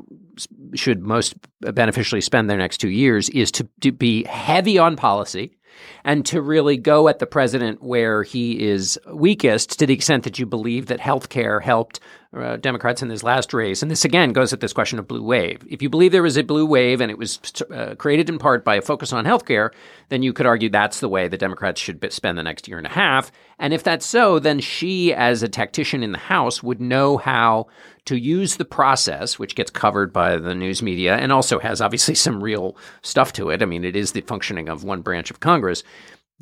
[0.75, 5.57] should most beneficially spend their next two years is to, to be heavy on policy
[6.05, 10.39] and to really go at the president where he is weakest to the extent that
[10.39, 12.01] you believe that health care helped
[12.35, 13.83] uh, Democrats in this last race.
[13.83, 15.67] And this again goes at this question of blue wave.
[15.69, 17.39] If you believe there was a blue wave and it was
[17.71, 19.71] uh, created in part by a focus on healthcare,
[20.09, 22.87] then you could argue that's the way the Democrats should spend the next year and
[22.87, 23.31] a half.
[23.59, 27.69] And if that's so, then she, as a tactician in the House, would know how
[28.07, 32.15] to use the process, which gets covered by the news media and also has obviously
[32.15, 33.63] some real stuff to it.
[33.63, 35.85] I mean, it is the functioning of one branch of Congress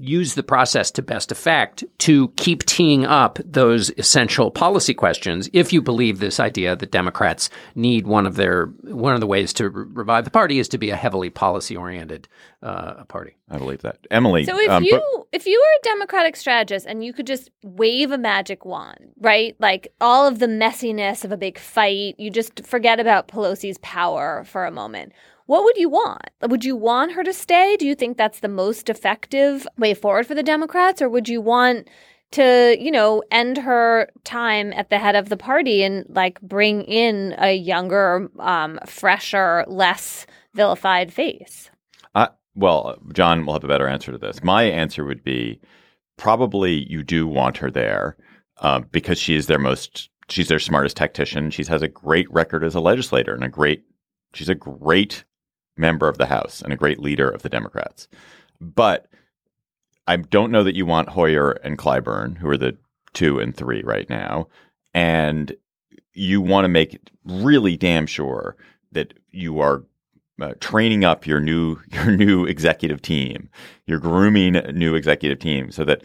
[0.00, 5.72] use the process to best effect to keep teeing up those essential policy questions if
[5.72, 9.68] you believe this idea that Democrats need one of their one of the ways to
[9.68, 12.26] re- revive the party is to be a heavily policy oriented
[12.62, 13.36] uh, party.
[13.50, 13.98] I believe that.
[14.10, 14.44] Emily.
[14.44, 17.50] So if um, you but- if you were a democratic strategist and you could just
[17.62, 19.54] wave a magic wand, right?
[19.58, 24.44] Like all of the messiness of a big fight, you just forget about Pelosi's power
[24.44, 25.12] for a moment.
[25.50, 26.30] What would you want?
[26.42, 27.76] Would you want her to stay?
[27.76, 31.40] Do you think that's the most effective way forward for the Democrats or would you
[31.40, 31.88] want
[32.30, 36.82] to, you know, end her time at the head of the party and like bring
[36.84, 41.68] in a younger, um, fresher, less vilified face?
[42.54, 44.44] Well, John will have a better answer to this.
[44.44, 45.60] My answer would be
[46.16, 48.16] probably you do want her there
[48.58, 51.50] uh, because she is their most, she's their smartest tactician.
[51.50, 53.82] She has a great record as a legislator and a great,
[54.32, 55.24] she's a great
[55.80, 58.06] member of the House and a great leader of the Democrats.
[58.60, 59.08] But
[60.06, 62.76] I don't know that you want Hoyer and Clyburn, who are the
[63.12, 64.48] two and three right now,
[64.94, 65.52] and
[66.12, 68.56] you want to make really damn sure
[68.92, 69.84] that you are
[70.40, 73.48] uh, training up your new your new executive team.
[73.86, 76.02] You're grooming a new executive team so that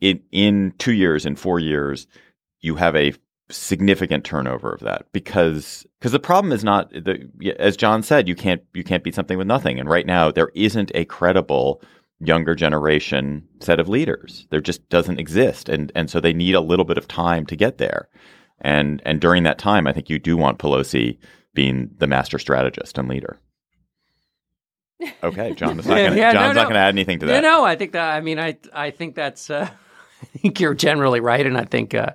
[0.00, 2.06] in in two years, in four years,
[2.60, 3.14] you have a
[3.48, 7.28] significant turnover of that because because the problem is not the
[7.58, 9.78] as John said you can't you can't beat something with nothing.
[9.78, 11.80] And right now there isn't a credible
[12.18, 14.46] younger generation set of leaders.
[14.50, 15.68] There just doesn't exist.
[15.68, 18.08] And and so they need a little bit of time to get there.
[18.60, 21.18] And and during that time I think you do want Pelosi
[21.54, 23.38] being the master strategist and leader.
[25.22, 27.42] Okay John is not gonna, Yeah, no, John's not going to add anything to that.
[27.42, 28.10] No, no, I think that.
[28.16, 29.50] I mean, I I think that's.
[29.50, 29.68] Uh,
[30.22, 31.94] I think you're generally right, and I think.
[31.94, 32.12] Uh,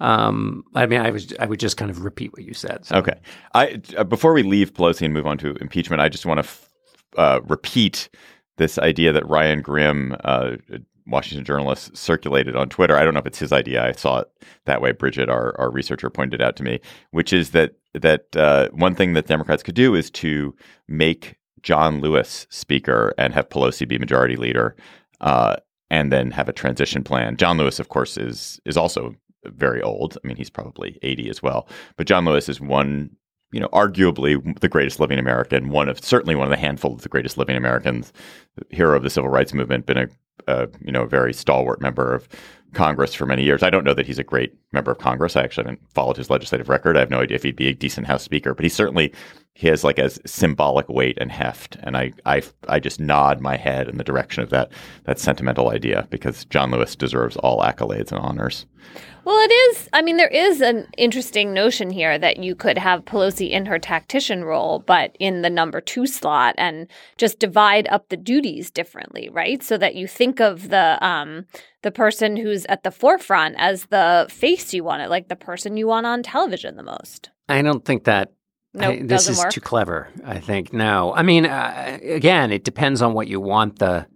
[0.00, 1.32] um, I mean, I was.
[1.38, 2.84] I would just kind of repeat what you said.
[2.86, 2.96] So.
[2.96, 3.18] Okay.
[3.54, 6.44] I uh, before we leave Pelosi and move on to impeachment, I just want to
[6.44, 6.68] f-
[7.16, 8.08] uh, repeat
[8.56, 10.56] this idea that Ryan Grim, uh,
[11.06, 12.96] Washington journalist, circulated on Twitter.
[12.96, 13.84] I don't know if it's his idea.
[13.84, 14.28] I saw it
[14.66, 14.92] that way.
[14.92, 19.12] Bridget, our, our researcher, pointed out to me, which is that that uh, one thing
[19.12, 20.54] that Democrats could do is to
[20.88, 24.76] make John Lewis speaker and have Pelosi be majority leader.
[25.20, 25.56] Uh,
[25.92, 27.36] and then have a transition plan.
[27.36, 30.16] John Lewis, of course, is is also very old.
[30.24, 31.68] I mean, he's probably 80 as well.
[31.96, 33.10] But John Lewis is one,
[33.52, 37.02] you know, arguably the greatest living American, one of certainly one of the handful of
[37.02, 38.12] the greatest living Americans,
[38.70, 40.08] hero of the civil rights movement, been a,
[40.46, 42.26] a you know, very stalwart member of
[42.72, 43.62] Congress for many years.
[43.62, 45.36] I don't know that he's a great member of Congress.
[45.36, 46.96] I actually haven't followed his legislative record.
[46.96, 49.12] I have no idea if he'd be a decent House Speaker, but he certainly
[49.54, 51.76] he has like a symbolic weight and heft.
[51.82, 54.72] And I, I, I just nod my head in the direction of that
[55.04, 58.66] that sentimental idea because John Lewis deserves all accolades and honors.
[59.24, 59.88] Well, it is.
[59.92, 63.78] I mean, there is an interesting notion here that you could have Pelosi in her
[63.78, 66.88] tactician role, but in the number two slot, and
[67.18, 69.62] just divide up the duties differently, right?
[69.62, 71.46] So that you think of the um,
[71.82, 75.76] the person who's at the forefront as the face you want it, like the person
[75.76, 77.30] you want on television the most.
[77.48, 78.32] I don't think that.
[78.74, 79.52] Nope, this is work.
[79.52, 80.08] too clever.
[80.24, 81.12] I think no.
[81.14, 84.06] I mean, uh, again, it depends on what you want the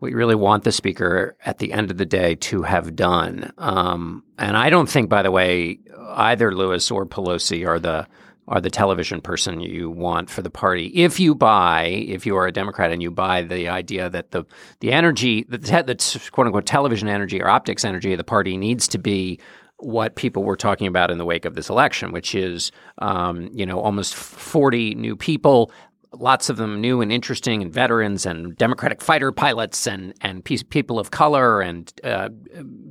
[0.00, 3.52] what you really want the speaker at the end of the day to have done.
[3.56, 5.78] Um, and I don't think, by the way,
[6.14, 8.06] either Lewis or Pelosi are the
[8.46, 10.88] are the television person you want for the party.
[10.88, 14.44] If you buy, if you are a Democrat and you buy the idea that the
[14.80, 18.56] the energy, the, te- the quote unquote television energy or optics energy of the party
[18.56, 19.40] needs to be
[19.78, 23.66] what people were talking about in the wake of this election, which is, um, you
[23.66, 25.70] know, almost 40 new people,
[26.12, 30.62] lots of them new and interesting, and veterans and Democratic fighter pilots and and pe-
[30.68, 32.28] people of color and uh,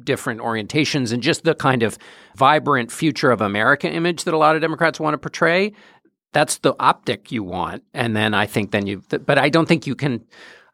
[0.03, 1.97] different orientations, and just the kind of
[2.35, 5.73] vibrant future of America image that a lot of Democrats want to portray.
[6.33, 9.03] That's the optic you want, and then I think then you.
[9.07, 10.25] But I don't think you can.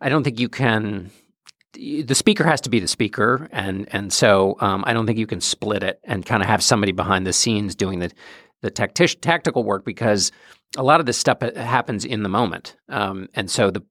[0.02, 1.12] I don't think you can
[1.80, 5.28] the speaker has to be the speaker, and and so um, I don't think you
[5.28, 8.12] can split it and kind of have somebody behind the scenes doing the
[8.62, 10.32] the tactic- tactical work because
[10.78, 13.84] a lot of this stuff happens in the moment, um, and so the,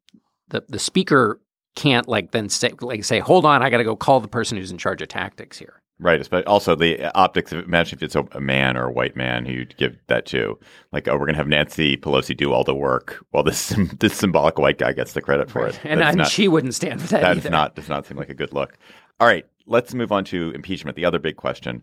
[0.49, 1.41] the the speaker
[1.77, 4.59] can't like then say like say hold on I got to go call the person
[4.59, 5.81] who's in charge of tactics here.
[6.01, 7.51] Right, but also the optics.
[7.51, 10.27] of Imagine if it's a, a man or a white man who you'd give that
[10.27, 10.57] to.
[10.93, 14.59] Like, oh, we're gonna have Nancy Pelosi do all the work, while this this symbolic
[14.59, 15.81] white guy gets the credit for it.
[15.83, 17.41] And, and not- she wouldn't stand for that that either.
[17.41, 18.79] does not does not seem like a good look.
[19.19, 20.97] All right, let's move on to impeachment.
[20.97, 21.83] The other big question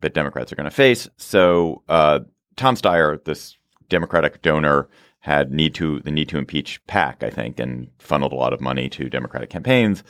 [0.00, 1.08] that Democrats are going to face.
[1.16, 2.20] So, uh,
[2.56, 3.56] Tom Steyer, this
[3.88, 4.88] Democratic donor,
[5.20, 8.60] had need to the need to impeach PAC, I think, and funneled a lot of
[8.60, 10.02] money to Democratic campaigns.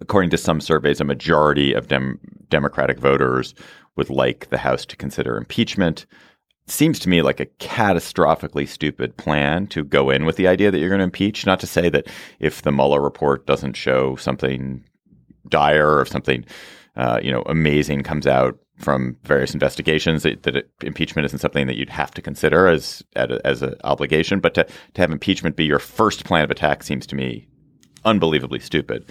[0.00, 3.54] According to some surveys, a majority of dem- Democratic voters
[3.96, 6.06] would like the House to consider impeachment.
[6.66, 10.78] Seems to me like a catastrophically stupid plan to go in with the idea that
[10.78, 11.46] you're going to impeach.
[11.46, 12.06] Not to say that
[12.38, 14.84] if the Mueller report doesn't show something
[15.48, 16.44] dire or something
[16.96, 21.76] uh, you know amazing comes out from various investigations that, that impeachment isn't something that
[21.76, 25.78] you'd have to consider as as an obligation but to, to have impeachment be your
[25.78, 27.46] first plan of attack seems to me
[28.04, 29.04] unbelievably stupid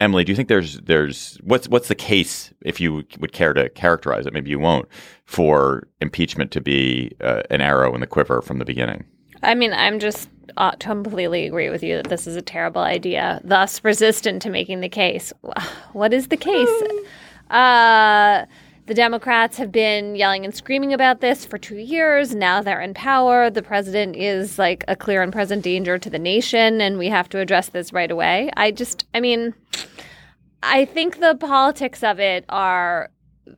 [0.00, 3.68] Emily, do you think there's there's what's what's the case if you would care to
[3.70, 4.32] characterize it?
[4.32, 4.88] Maybe you won't
[5.24, 9.04] for impeachment to be uh, an arrow in the quiver from the beginning.
[9.42, 13.40] I mean, I'm just uh, completely agree with you that this is a terrible idea.
[13.42, 15.32] Thus, resistant to making the case.
[15.92, 16.82] What is the case?
[17.50, 18.44] Uh,
[18.86, 22.34] the Democrats have been yelling and screaming about this for two years.
[22.34, 23.50] Now they're in power.
[23.50, 27.28] The president is like a clear and present danger to the nation, and we have
[27.30, 28.50] to address this right away.
[28.56, 29.54] I just, I mean,
[30.62, 33.10] I think the politics of it are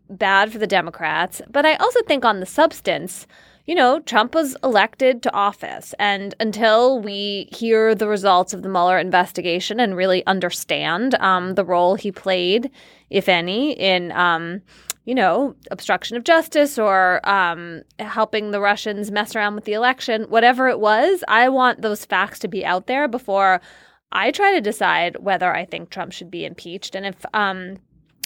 [0.09, 3.27] bad for the Democrats, but I also think on the substance,
[3.67, 5.95] you know, Trump was elected to office.
[5.99, 11.67] And until we hear the results of the Mueller investigation and really understand um, the
[11.67, 12.71] role he played,
[13.11, 14.63] if any, in um,
[15.09, 20.25] you know, obstruction of justice or um, helping the Russians mess around with the election,
[20.25, 23.63] whatever it was, I want those facts to be out there before
[24.13, 26.95] I try to decide whether I think Trump should be impeached.
[26.95, 27.79] And if, um,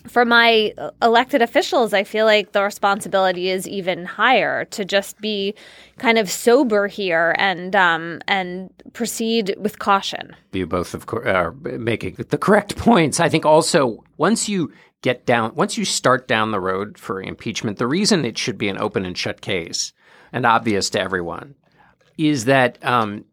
[0.08, 5.54] for my elected officials, I feel like the responsibility is even higher to just be
[5.98, 10.34] kind of sober here and um, and proceed with caution.
[10.50, 13.20] You both, of are making the correct points.
[13.20, 14.72] I think also once you
[15.02, 18.68] get down, once you start down the road for impeachment, the reason it should be
[18.68, 19.92] an open and shut case
[20.32, 21.54] and obvious to everyone
[22.16, 23.24] is that, um,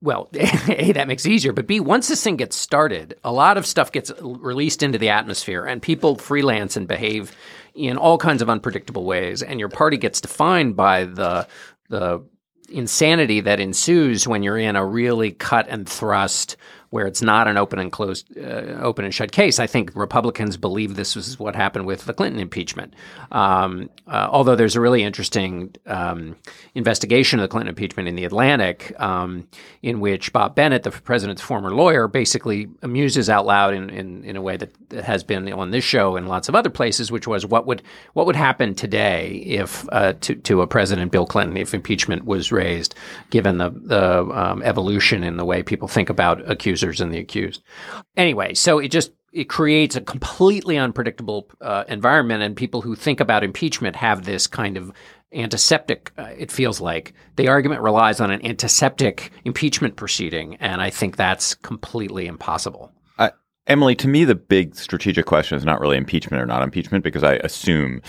[0.00, 3.58] well, A, that makes it easier, but B, once this thing gets started, a lot
[3.58, 7.36] of stuff gets released into the atmosphere and people freelance and behave
[7.74, 9.42] in all kinds of unpredictable ways.
[9.42, 11.46] And your party gets defined by the,
[11.88, 12.24] the,
[12.70, 16.56] insanity that ensues when you're in a really cut and thrust
[16.90, 19.60] where it's not an open and closed, uh, open and shut case.
[19.60, 22.94] I think Republicans believe this was what happened with the Clinton impeachment.
[23.30, 26.34] Um, uh, although there's a really interesting um,
[26.74, 29.46] investigation of the Clinton impeachment in the Atlantic, um,
[29.82, 34.34] in which Bob Bennett, the president's former lawyer, basically amuses out loud in, in, in
[34.34, 37.28] a way that, that has been on this show and lots of other places, which
[37.28, 37.82] was what would
[38.14, 42.50] what would happen today if uh, to to a president Bill Clinton if impeachment was
[42.50, 42.96] raised,
[43.30, 47.18] given the the um, evolution in the way people think about accused accusers and the
[47.18, 47.62] accused.
[48.16, 53.20] Anyway, so it just it creates a completely unpredictable uh, environment, and people who think
[53.20, 54.92] about impeachment have this kind of
[55.32, 56.10] antiseptic.
[56.18, 61.16] Uh, it feels like the argument relies on an antiseptic impeachment proceeding, and I think
[61.16, 62.92] that's completely impossible.
[63.18, 63.30] Uh,
[63.66, 67.22] Emily, to me, the big strategic question is not really impeachment or not impeachment, because
[67.22, 68.02] I assume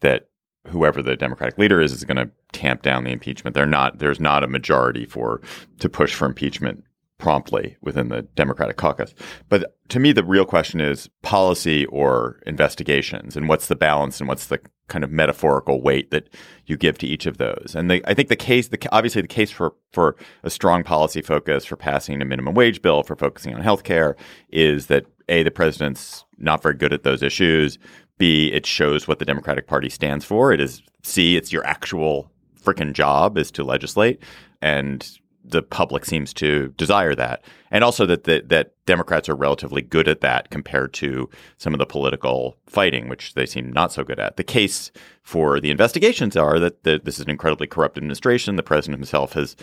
[0.00, 0.28] that
[0.68, 3.54] whoever the Democratic leader is is going to tamp down the impeachment.
[3.54, 3.98] They're not.
[3.98, 5.40] There's not a majority for
[5.80, 6.84] to push for impeachment
[7.18, 9.12] promptly within the Democratic caucus.
[9.48, 14.28] But to me, the real question is policy or investigations, and what's the balance and
[14.28, 16.28] what's the kind of metaphorical weight that
[16.66, 17.74] you give to each of those.
[17.76, 21.20] And the, I think the case, the, obviously, the case for for a strong policy
[21.20, 24.14] focus, for passing a minimum wage bill, for focusing on healthcare,
[24.50, 27.78] is that a the president's not very good at those issues.
[28.16, 30.52] B it shows what the Democratic Party stands for.
[30.52, 34.20] It is C it's your actual freaking job is to legislate
[34.60, 35.18] and
[35.50, 40.20] the public seems to desire that, and also that that Democrats are relatively good at
[40.20, 44.36] that compared to some of the political fighting, which they seem not so good at.
[44.36, 44.90] The case
[45.22, 48.56] for the investigations are that the, this is an incredibly corrupt administration.
[48.56, 49.56] The president himself has,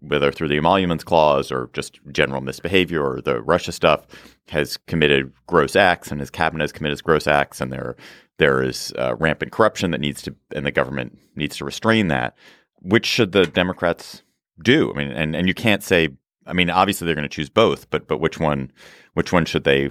[0.00, 4.06] whether through the emoluments clause or just general misbehavior or the Russia stuff,
[4.48, 7.96] has committed gross acts, and his cabinet has committed gross acts, and there
[8.38, 12.36] there is uh, rampant corruption that needs to, and the government needs to restrain that.
[12.82, 14.22] Which should the Democrats
[14.62, 14.92] do?
[14.92, 16.10] I mean, and, and you can't say.
[16.48, 18.70] I mean, obviously they're going to choose both, but but which one
[19.14, 19.90] which one should they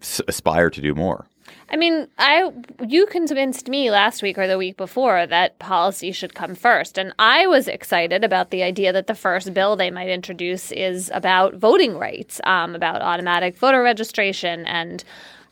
[0.00, 1.26] s- aspire to do more?
[1.68, 2.52] I mean, I
[2.86, 7.12] you convinced me last week or the week before that policy should come first, and
[7.18, 11.54] I was excited about the idea that the first bill they might introduce is about
[11.54, 15.02] voting rights, um, about automatic voter registration, and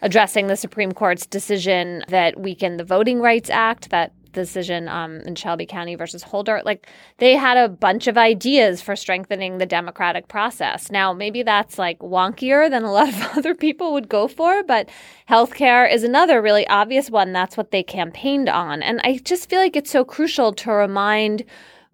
[0.03, 5.35] addressing the Supreme Court's decision that weakened the Voting Rights Act that decision um, in
[5.35, 6.87] Shelby County versus Holder, like
[7.19, 10.91] they had a bunch of ideas for strengthening the democratic process.
[10.91, 14.89] Now, maybe that's like wonkier than a lot of other people would go for, but
[15.29, 17.33] healthcare is another really obvious one.
[17.33, 18.83] That's what they campaigned on.
[18.83, 21.45] And I just feel like it's so crucial to remind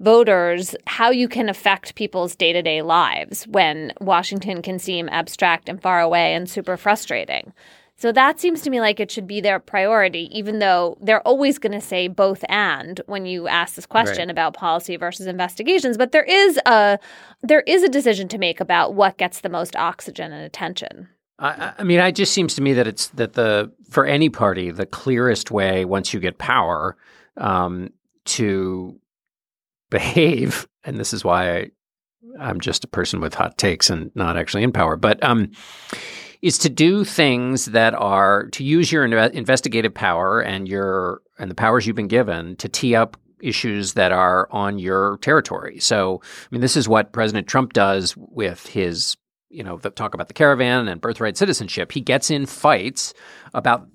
[0.01, 5.69] voters how you can affect people's day to day lives when Washington can seem abstract
[5.69, 7.53] and far away and super frustrating.
[8.01, 11.59] So that seems to me like it should be their priority, even though they're always
[11.59, 14.31] going to say both and when you ask this question right.
[14.31, 15.99] about policy versus investigations.
[15.99, 16.99] But there is a
[17.43, 21.09] there is a decision to make about what gets the most oxygen and attention.
[21.39, 24.71] I, I mean, it just seems to me that it's that the for any party
[24.71, 26.97] the clearest way once you get power
[27.37, 27.91] um,
[28.25, 28.99] to
[29.91, 31.71] behave, and this is why I,
[32.39, 35.51] I'm just a person with hot takes and not actually in power, but um,
[36.43, 41.51] is to do things that are to use your inve- investigative power and your and
[41.51, 45.79] the powers you've been given to tee up issues that are on your territory.
[45.81, 49.17] So, I mean, this is what President Trump does with his,
[49.49, 51.93] you know, the talk about the caravan and birthright citizenship.
[51.93, 53.15] He gets in fights
[53.55, 53.87] about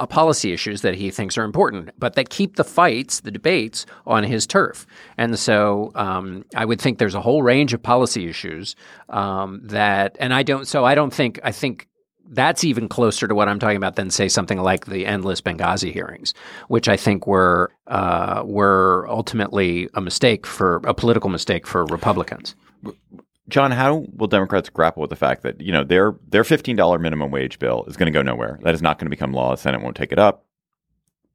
[0.00, 3.86] uh, policy issues that he thinks are important, but that keep the fights, the debates
[4.06, 4.86] on his turf.
[5.18, 8.74] And so um, I would think there's a whole range of policy issues
[9.10, 11.86] um, that, and I don't, so I don't think, I think
[12.32, 15.92] that's even closer to what I'm talking about than say something like the endless Benghazi
[15.92, 16.32] hearings,
[16.68, 22.54] which I think were uh, were ultimately a mistake for a political mistake for Republicans.
[23.50, 26.98] John, how will Democrats grapple with the fact that you know their their fifteen dollar
[26.98, 28.58] minimum wage bill is going to go nowhere?
[28.62, 29.50] That is not going to become law.
[29.50, 30.46] The Senate won't take it up.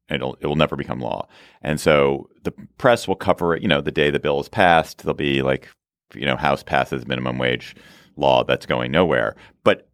[0.08, 1.28] It'll it will never become law.
[1.62, 3.62] And so the press will cover it.
[3.62, 5.68] You know, the day the bill is passed, there'll be like,
[6.14, 7.76] you know, House passes minimum wage
[8.16, 9.36] law that's going nowhere.
[9.62, 9.88] But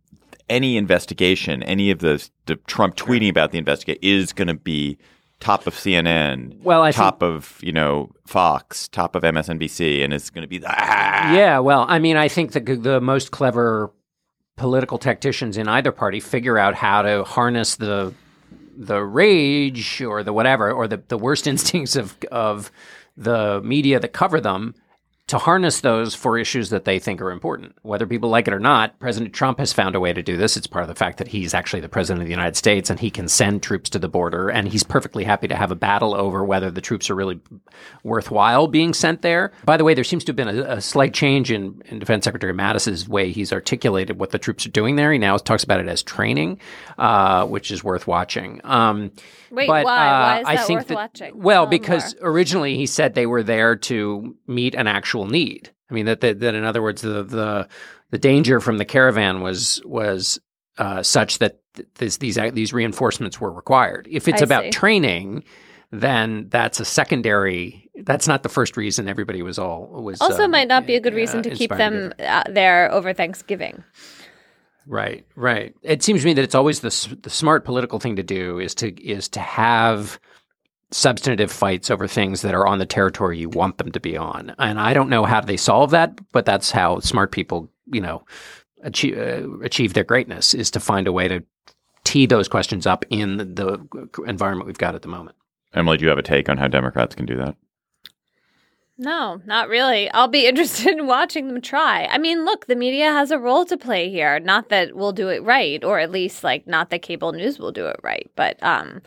[0.49, 4.99] any investigation, any of the, the Trump tweeting about the investigation is going to be
[5.43, 10.31] top of CNN, Well, I top of you know Fox, top of MSNBC, and it's
[10.31, 11.35] going to be ah!
[11.35, 13.93] Yeah, well, I mean, I think the the most clever
[14.57, 18.15] political tacticians in either party figure out how to harness the
[18.77, 22.71] the rage or the whatever or the, the worst instincts of of
[23.17, 24.75] the media that cover them
[25.29, 27.75] to harness those for issues that they think are important.
[27.83, 30.57] Whether people like it or not, President Trump has found a way to do this.
[30.57, 32.99] It's part of the fact that he's actually the president of the United States and
[32.99, 36.15] he can send troops to the border and he's perfectly happy to have a battle
[36.15, 37.41] over whether the troops are really
[38.03, 39.53] worthwhile being sent there.
[39.65, 42.25] By the way, there seems to have been a, a slight change in, in Defense
[42.25, 45.13] Secretary Mattis's way he's articulated what the troops are doing there.
[45.13, 46.61] He now talks about it as training,
[46.99, 48.61] uh, which is worth watching.
[48.65, 49.13] Um,
[49.53, 50.07] Wait, but, why?
[50.09, 51.33] uh, Why is I think worth that- watching?
[51.43, 52.31] Well, Tell because more.
[52.33, 55.71] originally he said they were there to meet an actual need.
[55.91, 57.69] I mean that that, that in other words, the the
[58.11, 60.41] the danger from the caravan was was
[60.79, 61.61] uh, such that
[61.97, 64.09] this, these these reinforcements were required.
[64.11, 64.71] If it's I about see.
[64.71, 65.45] training,
[65.91, 67.91] then that's a secondary.
[68.05, 70.19] That's not the first reason everybody was all was.
[70.23, 73.13] also um, might not be a good uh, reason to keep them uh, there over
[73.13, 73.85] Thanksgiving.
[74.87, 75.75] Right, right.
[75.83, 78.75] It seems to me that it's always the the smart political thing to do is
[78.77, 80.19] to is to have
[80.91, 84.55] substantive fights over things that are on the territory you want them to be on.
[84.59, 88.25] And I don't know how they solve that, but that's how smart people, you know,
[88.83, 91.43] achieve uh, achieve their greatness is to find a way to
[92.05, 95.37] tee those questions up in the, the environment we've got at the moment.
[95.75, 97.57] Emily, do you have a take on how Democrats can do that?
[98.99, 100.11] No, not really.
[100.11, 102.07] I'll be interested in watching them try.
[102.07, 104.39] I mean, look, the media has a role to play here.
[104.41, 107.73] Not that we'll do it right, or at least like not that cable news will
[107.73, 109.03] do it right, but um,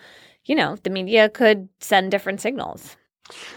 [0.45, 2.95] you know, the media could send different signals.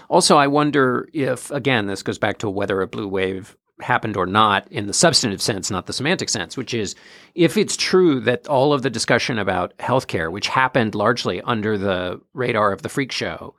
[0.08, 4.26] Also, I wonder if, again, this goes back to whether a blue wave happened or
[4.26, 6.94] not in the substantive sense, not the semantic sense, which is
[7.34, 12.20] if it's true that all of the discussion about healthcare, which happened largely under the
[12.32, 13.54] radar of the freak show,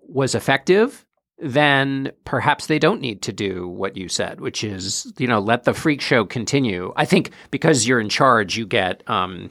[0.00, 1.06] was effective,
[1.40, 5.64] then perhaps they don't need to do what you said, which is, you know, let
[5.64, 6.92] the freak show continue.
[6.96, 9.50] I think because you're in charge, you get, um,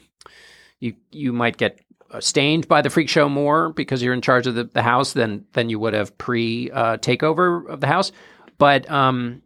[0.80, 1.82] you you might get
[2.12, 5.14] uh, stained by the freak show more because you're in charge of the, the house
[5.14, 8.12] than than you would have pre uh, takeover of the house.
[8.58, 9.42] But um,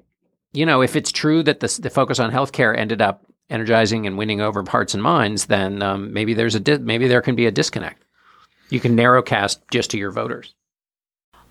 [0.52, 4.18] you know, if it's true that the, the focus on healthcare ended up energizing and
[4.18, 7.46] winning over hearts and minds, then um, maybe there's a di- maybe there can be
[7.46, 8.04] a disconnect.
[8.70, 10.54] You can narrowcast just to your voters.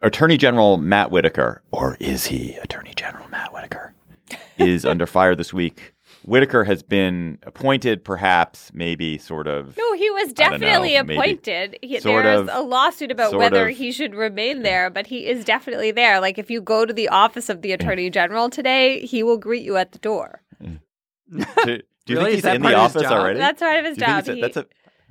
[0.00, 3.94] Attorney General Matt Whitaker, or is he Attorney General Matt Whitaker,
[4.58, 5.94] is under fire this week
[6.28, 9.76] Whitaker has been appointed, perhaps, maybe, sort of.
[9.78, 11.78] No, he was I don't know, definitely appointed.
[11.80, 15.26] He, sort there's of- a lawsuit about whether of- he should remain there, but he
[15.26, 16.20] is definitely there.
[16.20, 17.74] Like if you go to the office of the mm.
[17.74, 20.42] attorney general today, he will greet you at the door.
[20.62, 20.80] Mm.
[21.30, 22.32] Do, do you Really?
[22.32, 23.12] think he's in the part of his office job?
[23.12, 23.38] already?
[23.38, 24.26] That's part of his Do job.
[24.26, 24.66] He- that's a.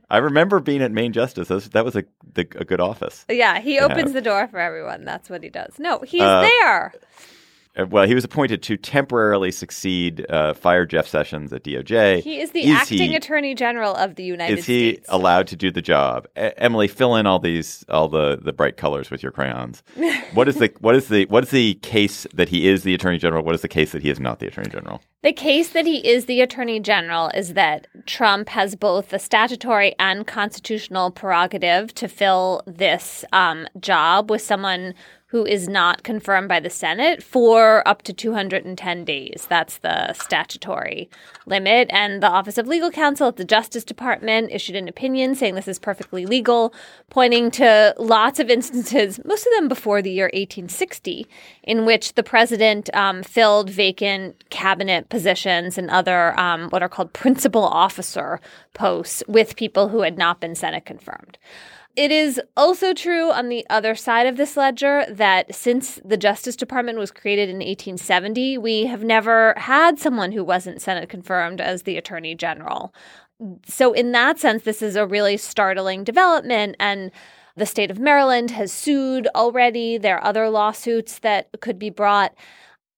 [0.09, 1.49] I remember being at Main Justice.
[1.49, 2.03] That was, a
[2.33, 3.25] the, a good office.
[3.29, 3.85] yeah, he Yeah.
[3.85, 5.03] opens the door for everyone.
[5.03, 5.77] That's what he does.
[5.79, 6.93] No, he's Uh, there.
[7.77, 12.21] Uh, Well, he was appointed to temporarily succeed uh, fire Jeff Sessions at DOJ.
[12.23, 14.61] He is the Is acting he- attorney general of the United States.
[14.61, 15.05] Is he States.
[15.09, 16.27] allowed to do the job?
[16.37, 19.83] E- Emily, fill in all these all the, the bright colors with your crayons.
[20.33, 23.17] what is the what is the what is the case that he is the attorney
[23.17, 23.43] general?
[23.43, 25.01] What is the case that he is not the attorney general?
[25.23, 29.93] The case that he is the attorney general is that Trump has both the statutory
[29.99, 34.93] and constitutional prerogative to fill this um, job with someone
[35.37, 39.45] who is not confirmed by the Senate for up to 210 days.
[39.47, 41.11] That's the statutory
[41.45, 41.89] limit.
[41.91, 45.67] And the Office of Legal Counsel at the Justice Department issued an opinion saying this
[45.67, 46.73] is perfectly legal,
[47.11, 51.27] pointing to lots of instances, most of them before the year 1860,
[51.61, 57.13] in which the president um, filled vacant cabinet positions and other um, what are called
[57.13, 58.41] principal officer
[58.73, 61.37] posts with people who had not been Senate confirmed.
[61.97, 66.55] It is also true on the other side of this ledger that since the Justice
[66.55, 71.81] Department was created in 1870, we have never had someone who wasn't Senate confirmed as
[71.81, 72.93] the Attorney General.
[73.65, 76.75] So, in that sense, this is a really startling development.
[76.79, 77.09] And
[77.55, 79.97] the state of Maryland has sued already.
[79.97, 82.35] There are other lawsuits that could be brought.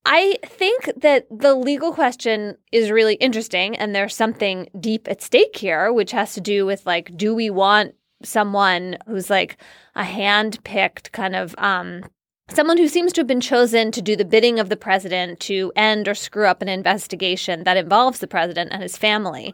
[0.04, 5.56] I think that the legal question is really interesting, and there's something deep at stake
[5.56, 9.58] here, which has to do with like, do we want someone who's like
[9.96, 12.04] a hand picked kind of um,
[12.54, 15.72] someone who seems to have been chosen to do the bidding of the president to
[15.76, 19.54] end or screw up an investigation that involves the president and his family,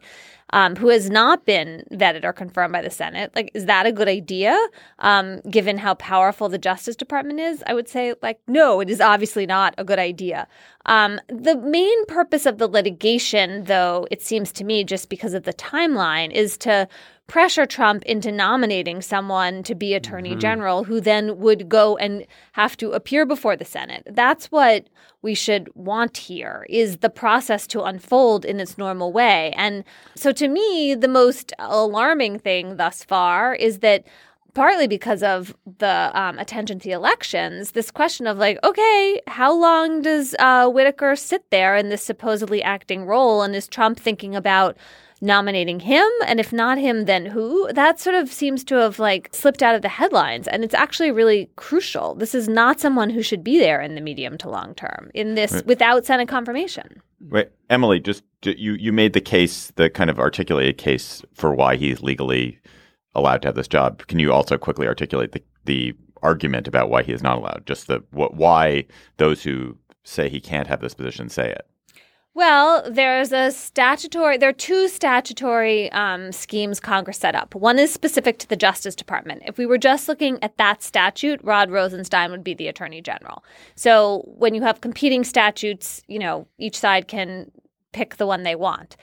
[0.52, 3.32] um, who has not been vetted or confirmed by the Senate.
[3.36, 4.58] Like, is that a good idea?
[5.00, 9.02] Um, given how powerful the Justice Department is, I would say, like, no, it is
[9.02, 10.48] obviously not a good idea.
[10.86, 15.44] Um, the main purpose of the litigation, though, it seems to me, just because of
[15.44, 16.88] the timeline, is to
[17.28, 22.78] pressure Trump into nominating someone to be attorney general who then would go and have
[22.78, 24.04] to appear before the Senate.
[24.06, 24.88] That's what
[25.22, 29.54] we should want here is the process to unfold in its normal way.
[29.58, 29.84] And
[30.16, 34.06] so to me, the most alarming thing thus far is that
[34.54, 39.54] partly because of the um, attention to the elections, this question of like, okay, how
[39.54, 43.42] long does uh, Whitaker sit there in this supposedly acting role?
[43.42, 44.78] And is Trump thinking about
[45.22, 46.08] nominating him?
[46.26, 47.72] And if not him, then who?
[47.74, 50.48] That sort of seems to have like slipped out of the headlines.
[50.48, 52.16] And it's actually really crucial.
[52.16, 55.36] This is not someone who should be there in the medium to long term in
[55.36, 57.02] this without Senate confirmation.
[57.28, 61.76] right Emily, just you you made the case, the kind of articulated case for why
[61.76, 62.60] he's legally
[63.16, 64.06] allowed to have this job.
[64.08, 67.64] Can you also quickly articulate the the argument about why he is not allowed?
[67.66, 68.86] Just the what why
[69.18, 71.68] those who say he can't have this position say it.
[72.36, 77.56] Well, there's a statutory, there are two statutory um, schemes Congress set up.
[77.56, 79.44] One is specific to the Justice Department.
[79.46, 83.42] If we were just looking at that statute, Rod Rosenstein would be the Attorney General.
[83.76, 87.52] So when you have competing statutes, you know, each side can
[87.94, 88.98] pick the one they want.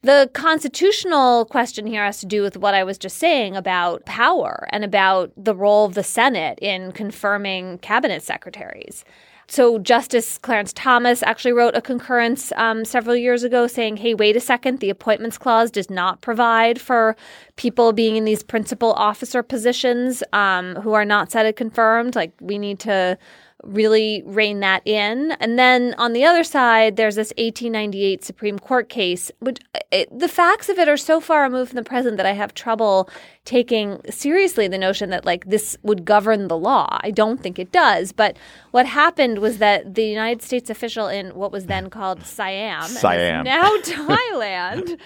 [0.00, 4.66] The constitutional question here has to do with what I was just saying about power
[4.72, 9.04] and about the role of the Senate in confirming cabinet secretaries.
[9.50, 14.36] So Justice Clarence Thomas actually wrote a concurrence um, several years ago saying, "Hey, wait
[14.36, 14.80] a second.
[14.80, 17.16] The Appointments Clause does not provide for
[17.56, 22.14] people being in these principal officer positions um, who are not Senate confirmed.
[22.14, 23.18] Like, we need to."
[23.64, 25.32] Really rein that in.
[25.32, 29.58] And then on the other side, there's this 1898 Supreme Court case, which
[29.90, 32.54] it, the facts of it are so far removed from the present that I have
[32.54, 33.10] trouble
[33.44, 36.98] taking seriously the notion that like this would govern the law.
[37.00, 38.12] I don't think it does.
[38.12, 38.36] But
[38.70, 43.44] what happened was that the United States official in what was then called Siam, Siam.
[43.44, 44.98] now Thailand.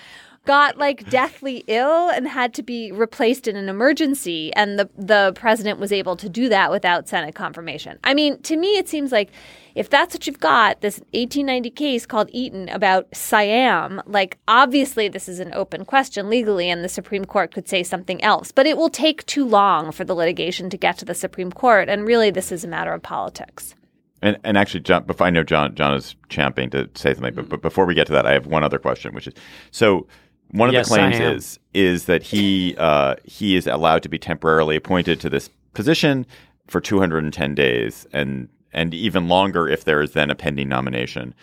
[0.44, 5.32] Got like deathly ill and had to be replaced in an emergency and the the
[5.36, 7.98] president was able to do that without senate confirmation.
[8.02, 9.30] I mean to me it seems like
[9.74, 15.28] if that's what you've got this 1890 case called eaton about siam like obviously this
[15.28, 18.76] is an open question legally and the supreme court could say something else but it
[18.76, 22.30] will take too long for the litigation to get to the supreme court and really
[22.30, 23.74] this is a matter of politics.
[24.22, 27.42] And and actually, John, before I know John John is champing to say something, but,
[27.42, 27.50] mm-hmm.
[27.50, 29.34] but before we get to that, I have one other question, which is
[29.72, 30.06] so
[30.52, 34.18] one of Yes, the claims is is that he uh, he is allowed to be
[34.18, 36.26] temporarily appointed to this position
[36.66, 41.34] for 210 days and and even longer if there is then a pending nomination.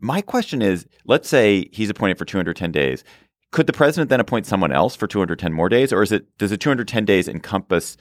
[0.00, 3.04] My question is let's say he's appointed for 210 days.
[3.50, 5.92] Could the president then appoint someone else for 210 more days?
[5.92, 7.96] Or is it does the 210 days encompass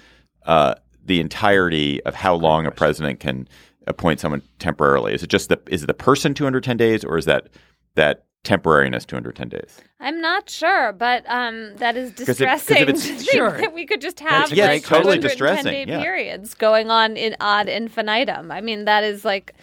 [0.45, 3.47] uh, the entirety of how long a president can
[3.85, 5.13] appoint someone temporarily?
[5.13, 7.47] Is it just the is it the person 210 days or is that
[7.93, 9.81] that temporariness 210 days?
[9.99, 12.77] I'm not sure, but um, that is 'Cause if- 'cause distressing.
[12.77, 13.57] if it's- to think Sure.
[13.61, 16.01] that we could just have a Yeah, like totally 210 distressing, day yeah.
[16.01, 18.51] periods going on in ad infinitum.
[18.51, 19.53] I mean, that is like,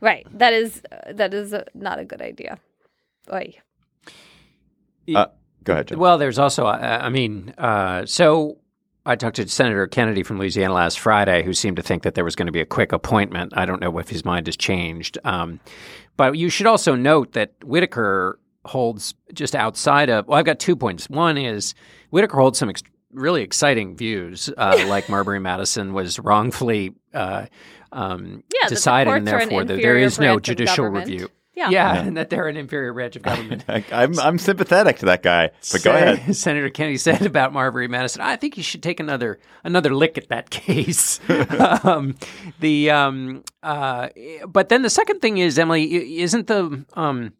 [0.00, 0.26] right?
[0.38, 2.58] That is uh, that is uh, not a good idea.
[3.32, 3.54] Oy.
[5.14, 5.26] Uh,
[5.64, 5.98] go ahead, John.
[5.98, 8.58] Well, there's also, uh, I mean, uh, so
[9.04, 12.24] I talked to Senator Kennedy from Louisiana last Friday, who seemed to think that there
[12.24, 13.52] was going to be a quick appointment.
[13.56, 15.18] I don't know if his mind has changed.
[15.24, 15.58] Um,
[16.16, 20.76] but you should also note that Whitaker holds just outside of, well, I've got two
[20.76, 21.10] points.
[21.10, 21.74] One is
[22.10, 22.82] Whitaker holds some ex-
[23.12, 27.46] really exciting views, uh, like Marbury Madison was wrongfully uh,
[27.90, 31.08] um, Yeah, the decided, and are an therefore that there is no judicial government.
[31.08, 31.28] review.
[31.54, 31.68] Yeah.
[31.68, 33.64] Yeah, and that they're an inferior branch of government.
[33.68, 36.34] I, I'm I'm sympathetic to that guy, but go ahead.
[36.36, 38.22] Senator Kennedy said about Marbury Madison.
[38.22, 41.20] I think you should take another another lick at that case.
[41.84, 42.14] um,
[42.60, 44.08] the um, uh,
[44.48, 47.34] but then the second thing is Emily isn't the um,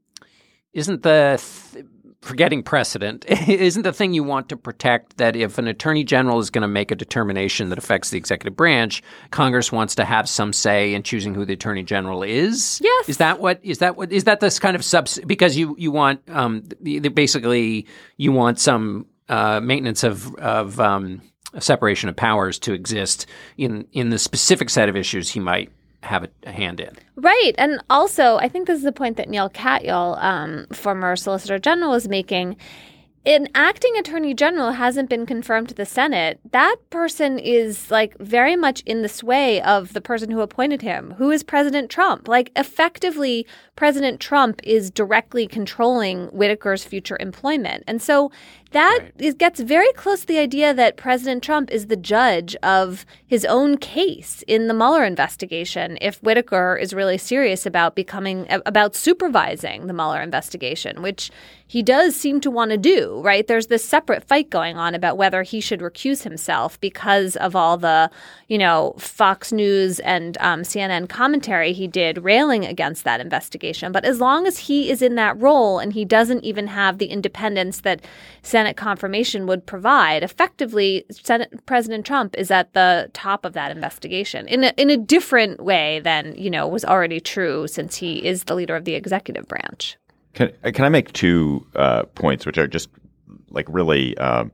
[0.74, 1.42] isn't the
[1.72, 1.86] th-
[2.22, 6.50] forgetting precedent isn't the thing you want to protect that if an attorney general is
[6.50, 10.52] going to make a determination that affects the executive branch congress wants to have some
[10.52, 13.08] say in choosing who the attorney general is Yes.
[13.08, 15.90] is that what is that what is that this kind of subs because you you
[15.90, 21.22] want um the, the, basically you want some uh, maintenance of of um,
[21.58, 25.70] separation of powers to exist in in the specific set of issues he might
[26.02, 27.52] have a, hand in Right.
[27.58, 31.94] And also, I think this is the point that Neal Katyal, um, former Solicitor General,
[31.94, 32.56] is making.
[33.24, 36.40] An acting attorney general hasn't been confirmed to the Senate.
[36.50, 41.14] That person is like very much in the sway of the person who appointed him,
[41.18, 42.26] who is President Trump.
[42.26, 43.46] Like, effectively,
[43.76, 47.84] President Trump is directly controlling Whitaker's future employment.
[47.86, 48.32] And so
[48.72, 53.06] that is, gets very close to the idea that President Trump is the judge of
[53.26, 58.94] his own case in the Mueller investigation if Whitaker is really serious about becoming about
[58.94, 61.30] supervising the Mueller investigation, which
[61.72, 63.46] he does seem to want to do, right?
[63.46, 67.78] There's this separate fight going on about whether he should recuse himself because of all
[67.78, 68.10] the,
[68.46, 73.90] you know, Fox News and um, CNN commentary he did railing against that investigation.
[73.90, 77.06] But as long as he is in that role and he doesn't even have the
[77.06, 78.04] independence that
[78.62, 84.46] Senate confirmation would provide, effectively, Senate President Trump is at the top of that investigation
[84.46, 88.44] in a, in a different way than you know was already true since he is
[88.44, 89.96] the leader of the executive branch.
[90.34, 92.88] Can, can I make two uh, points, which are just
[93.50, 94.52] like really um,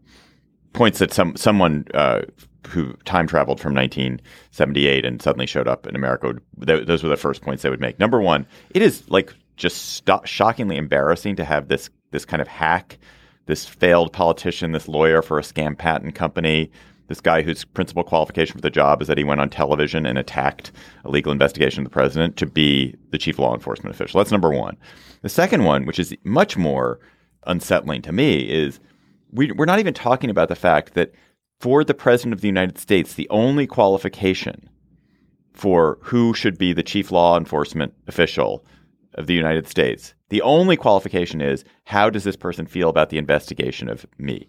[0.72, 2.22] points that some someone uh,
[2.66, 6.32] who time traveled from 1978 and suddenly showed up in America?
[6.56, 7.98] Those were the first points they would make.
[7.98, 12.48] Number one, it is like just sto- shockingly embarrassing to have this this kind of
[12.48, 12.96] hack,
[13.48, 16.70] this failed politician, this lawyer for a scam patent company.
[17.08, 20.18] This guy whose principal qualification for the job is that he went on television and
[20.18, 20.70] attacked
[21.06, 24.18] a legal investigation of the president to be the chief law enforcement official.
[24.18, 24.76] That's number one.
[25.22, 27.00] The second one, which is much more
[27.46, 28.78] unsettling to me, is
[29.32, 31.14] we, we're not even talking about the fact that
[31.58, 34.68] for the president of the United States, the only qualification
[35.54, 38.62] for who should be the chief law enforcement official
[39.14, 43.18] of the United States, the only qualification is how does this person feel about the
[43.18, 44.48] investigation of me?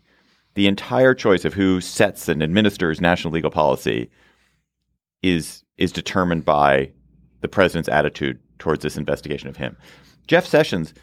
[0.56, 4.10] The entire choice of who sets and administers national legal policy
[5.22, 6.92] is is determined by
[7.42, 9.78] the president's attitude towards this investigation of him.
[10.28, 10.94] Jeff Sessions,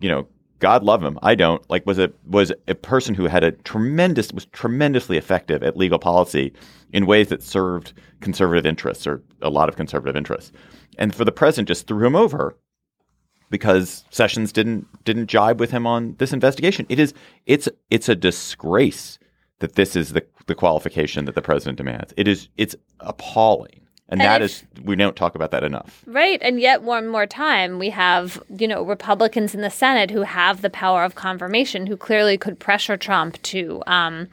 [0.00, 0.26] you know,
[0.58, 4.32] God love him, I don't like was a was a person who had a tremendous
[4.32, 6.52] was tremendously effective at legal policy
[6.92, 10.52] in ways that served conservative interests or a lot of conservative interests.
[10.98, 12.56] And for the president just threw him over
[13.50, 16.86] because Sessions didn't didn't jibe with him on this investigation.
[16.88, 17.12] It is
[17.46, 19.18] it's it's a disgrace
[19.58, 22.14] that this is the the qualification that the president demands.
[22.16, 23.76] It is it's appalling.
[24.08, 26.02] And, And that if- is we don't talk about that enough.
[26.06, 26.40] Right.
[26.42, 30.62] And yet, one more time, we have, you know, Republicans in the Senate who have
[30.62, 34.26] the power of confirmation who clearly could pressure Trump to um,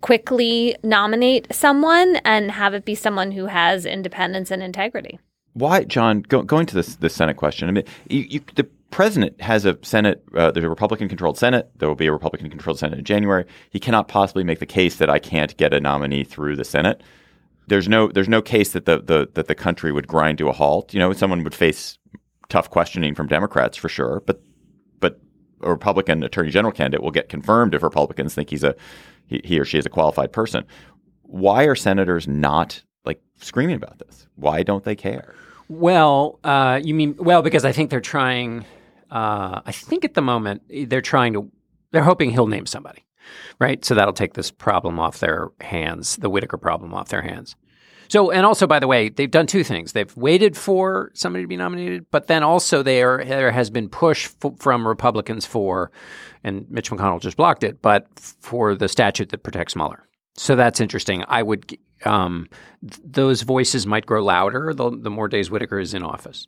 [0.00, 5.18] quickly nominate someone and have it be someone who has independence and integrity.
[5.52, 6.22] Why, John?
[6.22, 7.68] Go, going to this this Senate question.
[7.68, 10.22] I mean, you, you, the president has a Senate.
[10.34, 11.70] Uh, there's a Republican-controlled Senate.
[11.76, 13.44] There will be a Republican-controlled Senate in January.
[13.70, 17.02] He cannot possibly make the case that I can't get a nominee through the Senate.
[17.66, 20.52] There's no there's no case that the, the that the country would grind to a
[20.52, 20.92] halt.
[20.94, 21.98] You know, someone would face
[22.48, 24.42] tough questioning from Democrats for sure, but
[24.98, 25.20] but
[25.62, 28.74] a Republican Attorney General candidate will get confirmed if Republicans think he's a
[29.26, 30.64] he, he or she is a qualified person.
[31.22, 34.26] Why are senators not like screaming about this?
[34.36, 35.34] Why don't they care?
[35.68, 38.64] Well, uh, you mean well because I think they're trying.
[39.10, 41.50] Uh, I think at the moment they're trying to,
[41.90, 43.04] they're hoping he'll name somebody,
[43.58, 43.84] right?
[43.84, 47.56] So that'll take this problem off their hands, the Whitaker problem off their hands.
[48.08, 49.92] So, and also, by the way, they've done two things.
[49.92, 54.28] They've waited for somebody to be nominated, but then also there there has been push
[54.42, 55.92] f- from Republicans for,
[56.42, 60.08] and Mitch McConnell just blocked it, but for the statute that protects Mueller.
[60.36, 61.24] So that's interesting.
[61.28, 62.48] I would, um,
[62.82, 66.46] th- those voices might grow louder the, the more days Whitaker is in office.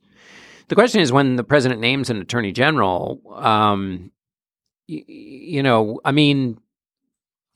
[0.69, 4.11] The question is when the president names an attorney general, um,
[4.89, 6.59] y- you know, I mean,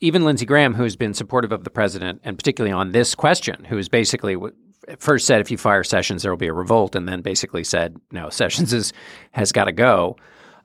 [0.00, 3.78] even Lindsey Graham, who's been supportive of the president, and particularly on this question, who
[3.78, 4.54] is basically w-
[4.98, 7.96] first said if you fire Sessions, there will be a revolt, and then basically said
[8.12, 8.92] no, Sessions is,
[9.30, 10.16] has got to go,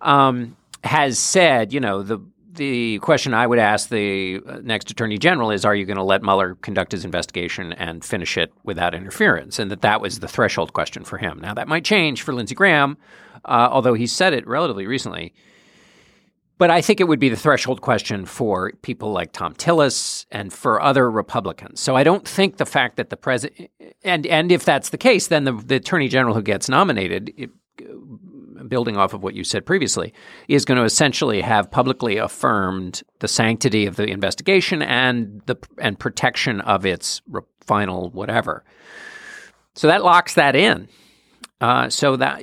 [0.01, 2.20] um, has said, you know, the
[2.54, 6.04] the question I would ask the uh, next attorney general is, are you going to
[6.04, 9.60] let Mueller conduct his investigation and finish it without interference?
[9.60, 11.39] And that that was the threshold question for him.
[11.39, 12.97] Now that might change for Lindsey Graham,
[13.45, 15.34] uh, although he said it relatively recently.
[16.58, 20.54] But I think it would be the threshold question for people like Thom Tillis and
[20.54, 21.80] for other Republicans.
[21.80, 23.72] So I don't think the fact that the president
[24.04, 27.49] and and if that's the case, then the, the attorney general who gets nominated,
[28.72, 30.14] building off of what you said previously,
[30.48, 36.00] is going to essentially have publicly affirmed the sanctity of the investigation and the and
[36.00, 37.22] protection of its
[37.60, 38.64] final whatever.
[39.76, 40.88] So that locks that in.
[41.60, 42.42] Uh, so that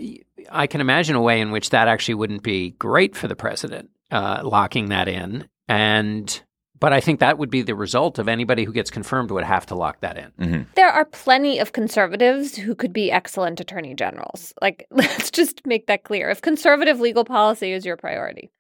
[0.53, 3.91] I can imagine a way in which that actually wouldn't be great for the president,
[4.13, 5.49] uh, locking that in.
[5.67, 6.41] And
[6.81, 9.67] but I think that would be the result of anybody who gets confirmed would have
[9.67, 10.67] to lock that in.
[10.75, 14.53] There are plenty of conservatives who could be excellent attorney generals.
[14.61, 16.31] Like, let's just make that clear.
[16.31, 18.51] If conservative legal policy is your priority,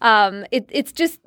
[0.00, 1.20] um, it, it's just,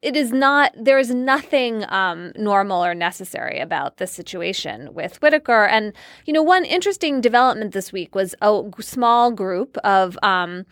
[0.00, 5.66] it is not, there is nothing um, normal or necessary about this situation with Whitaker.
[5.66, 5.92] And,
[6.24, 10.64] you know, one interesting development this week was a small group of, um,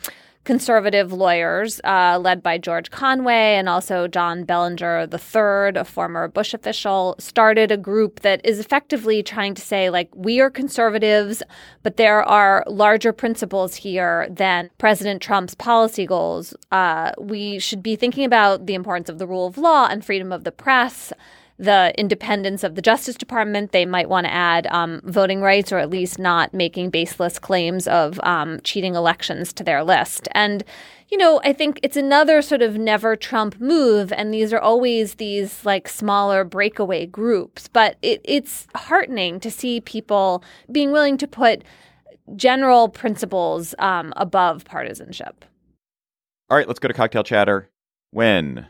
[0.47, 6.55] conservative lawyers uh, led by George Conway and also John Bellinger III, a former Bush
[6.55, 11.43] official, started a group that is effectively trying to say, like, we are conservatives,
[11.83, 16.55] but there are larger principles here than President Trump's policy goals.
[16.71, 20.33] Uh, we should be thinking about the importance of the rule of law and freedom
[20.33, 21.13] of the press
[21.59, 23.73] the independence of the Justice Department.
[23.73, 27.89] They might want to add um, voting rights or at least not making baseless claims
[27.89, 30.29] of um, cheating elections to their list.
[30.33, 30.65] And,
[31.09, 34.13] you know, I think it's another sort of never Trump move.
[34.13, 37.69] And these are always these like smaller breakaway groups.
[37.69, 41.63] But it, it's heartening to see people being willing to put
[42.35, 45.45] general principles um, above partisanship.
[46.51, 47.71] All right, let's go to cocktail chatter.
[48.11, 48.67] When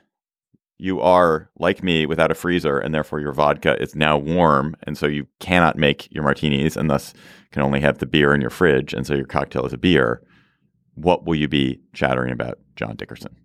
[0.78, 4.98] you are like me without a freezer and therefore your vodka is now warm and
[4.98, 7.14] so you cannot make your martinis and thus
[7.50, 10.22] can only have the beer in your fridge and so your cocktail is a beer.
[10.94, 13.36] What will you be chattering about john dickerson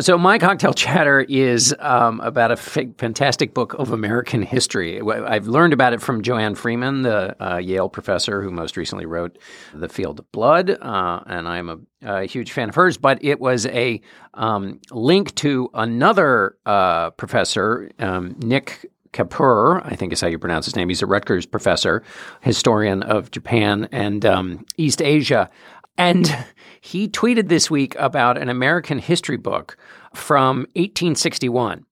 [0.00, 5.00] So my cocktail chatter is um, about a f- fantastic book of American history.
[5.00, 9.38] I've learned about it from Joanne Freeman, the uh, Yale professor who most recently wrote
[9.74, 12.98] *The Field of Blood*, uh, and I'm a, a, huge fan of hers.
[12.98, 14.00] But it was a
[14.34, 20.66] um, link to another uh, professor, um, Nick Kapur, I think is how you pronounce
[20.66, 20.88] his name.
[20.88, 22.02] He's a Rutgers professor,
[22.42, 25.48] historian of Japan and um, East Asia.
[25.98, 26.44] And
[26.80, 29.76] he tweeted this week about an American history book
[30.14, 31.84] from 1861.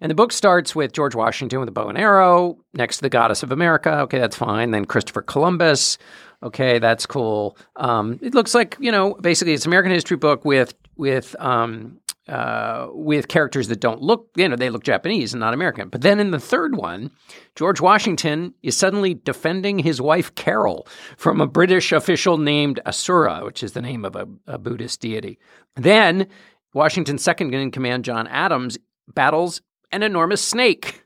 [0.00, 3.10] And the book starts with George Washington with a bow and arrow next to the
[3.10, 3.90] goddess of America.
[4.00, 4.70] Okay, that's fine.
[4.70, 5.98] Then Christopher Columbus.
[6.42, 7.58] Okay, that's cool.
[7.76, 11.99] Um, it looks like you know, basically, it's an American history book with with um,
[12.28, 15.88] uh, with characters that don't look, you know, they look Japanese and not American.
[15.88, 17.10] But then in the third one,
[17.56, 23.62] George Washington is suddenly defending his wife Carol from a British official named Asura, which
[23.62, 25.38] is the name of a, a Buddhist deity.
[25.76, 26.28] Then
[26.72, 29.60] Washington's second in command, John Adams, battles
[29.90, 31.04] an enormous snake.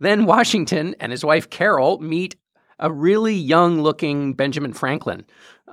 [0.00, 2.36] Then Washington and his wife Carol meet
[2.78, 5.24] a really young looking Benjamin Franklin.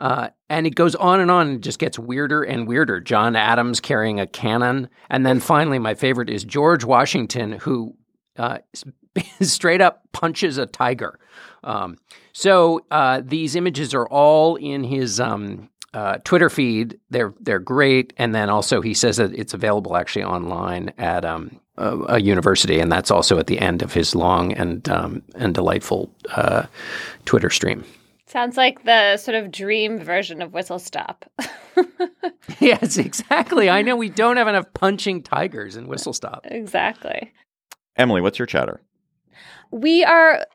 [0.01, 2.99] Uh, and it goes on and on and just gets weirder and weirder.
[2.99, 4.89] John Adams carrying a cannon.
[5.11, 7.95] And then finally, my favorite is George Washington, who
[8.35, 8.57] uh,
[9.41, 11.19] straight up punches a tiger.
[11.63, 11.97] Um,
[12.33, 16.99] so uh, these images are all in his um, uh, Twitter feed.
[17.11, 21.59] They're they're great, and then also he says that it's available actually online at um,
[21.77, 25.53] a, a, university, and that's also at the end of his long and um, and
[25.53, 26.65] delightful uh,
[27.25, 27.83] Twitter stream.
[28.31, 31.29] Sounds like the sort of dream version of Whistle Stop.
[32.61, 33.69] yes, exactly.
[33.69, 36.45] I know we don't have enough punching tigers in Whistle Stop.
[36.45, 37.33] Exactly.
[37.97, 38.79] Emily, what's your chatter?
[39.69, 40.45] We are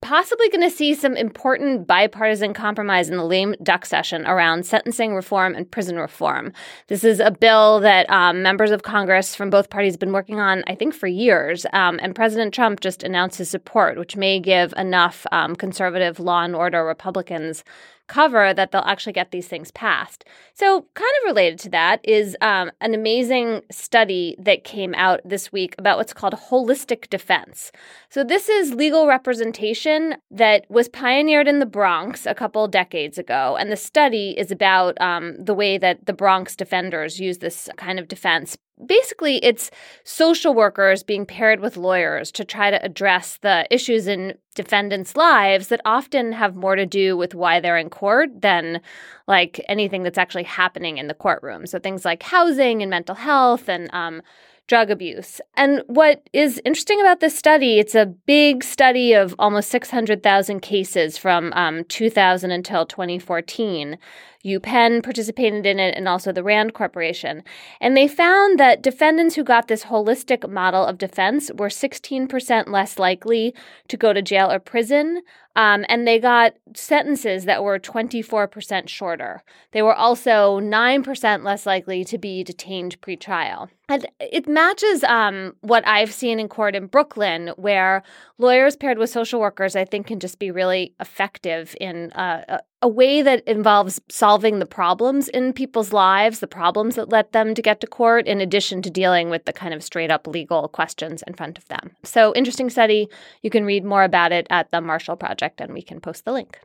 [0.00, 5.14] possibly going to see some important bipartisan compromise in the lame duck session around sentencing
[5.14, 6.52] reform and prison reform.
[6.86, 10.38] This is a bill that um, members of Congress from both parties have been working
[10.38, 11.66] on, I think, for years.
[11.72, 16.44] Um, and President Trump just announced his support, which may give enough um, conservative law
[16.44, 17.64] and order Republicans
[18.08, 20.24] cover that they'll actually get these things passed.
[20.54, 25.52] So, kind of related to that is um, an amazing study that came out this
[25.52, 27.70] week about what's called holistic defense.
[28.08, 33.56] So, this is legal representation that was pioneered in the Bronx a couple decades ago.
[33.58, 37.98] And the study is about um, the way that the Bronx defenders use this kind
[37.98, 39.70] of defense basically it's
[40.04, 45.68] social workers being paired with lawyers to try to address the issues in defendants' lives
[45.68, 48.80] that often have more to do with why they're in court than
[49.26, 51.66] like anything that's actually happening in the courtroom.
[51.66, 54.22] So things like housing and mental health and um,
[54.68, 55.40] drug abuse.
[55.56, 61.16] And what is interesting about this study, it's a big study of almost 600,000 cases
[61.18, 63.98] from um, 2000 until 2014.
[64.44, 67.42] UPenn participated in it and also the RAND Corporation.
[67.80, 72.98] And they found that defendants who got this holistic model of defense were 16% less
[72.98, 73.54] likely
[73.88, 75.22] to go to jail or prison.
[75.56, 79.42] Um, and they got sentences that were 24% shorter.
[79.72, 83.68] They were also 9% less likely to be detained pretrial.
[83.88, 88.04] And it matches um, what I've seen in court in Brooklyn, where
[88.36, 92.88] lawyers paired with social workers, I think, can just be really effective in uh, a
[92.88, 97.62] way that involves solving the problems in people's lives, the problems that led them to
[97.62, 101.24] get to court, in addition to dealing with the kind of straight up legal questions
[101.26, 101.90] in front of them.
[102.04, 103.08] So, interesting study.
[103.42, 106.32] You can read more about it at the Marshall Project, and we can post the
[106.32, 106.60] link.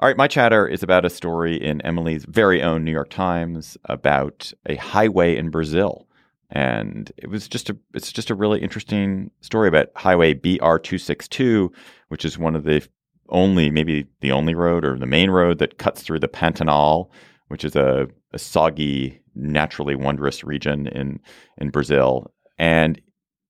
[0.00, 3.76] All right, my chatter is about a story in Emily's very own New York Times
[3.84, 6.08] about a highway in Brazil.
[6.50, 10.98] And it was just a it's just a really interesting story about highway BR two
[10.98, 11.72] six two,
[12.08, 12.86] which is one of the
[13.32, 17.10] only, maybe the only road or the main road that cuts through the Pantanal,
[17.48, 21.18] which is a, a soggy, naturally wondrous region in
[21.58, 22.30] in Brazil.
[22.58, 23.00] And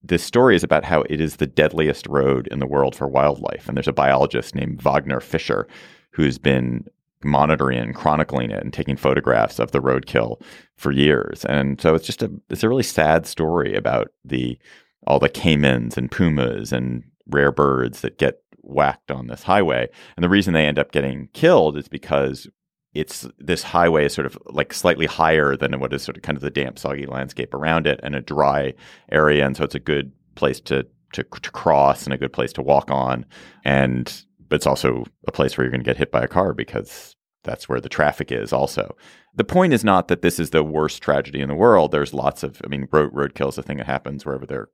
[0.02, 3.68] this story is about how it is the deadliest road in the world for wildlife.
[3.68, 5.68] And there's a biologist named Wagner Fischer
[6.10, 6.84] who's been
[7.24, 10.40] monitoring and chronicling it and taking photographs of the roadkill
[10.76, 11.44] for years.
[11.44, 14.58] And so it's just a it's a really sad story about the
[15.06, 19.88] all the caimans and pumas and rare birds that get whacked on this highway.
[20.16, 22.48] And the reason they end up getting killed is because
[22.94, 26.36] it's this highway is sort of like slightly higher than what is sort of kind
[26.36, 28.74] of the damp, soggy landscape around it and a dry
[29.10, 29.46] area.
[29.46, 32.62] And so it's a good place to to, to cross and a good place to
[32.62, 33.26] walk on.
[33.64, 36.52] And but it's also a place where you're going to get hit by a car
[36.52, 38.94] because that's where the traffic is also.
[39.34, 41.90] The point is not that this is the worst tragedy in the world.
[41.90, 44.70] There's lots of I mean road roadkill is a thing that happens wherever there are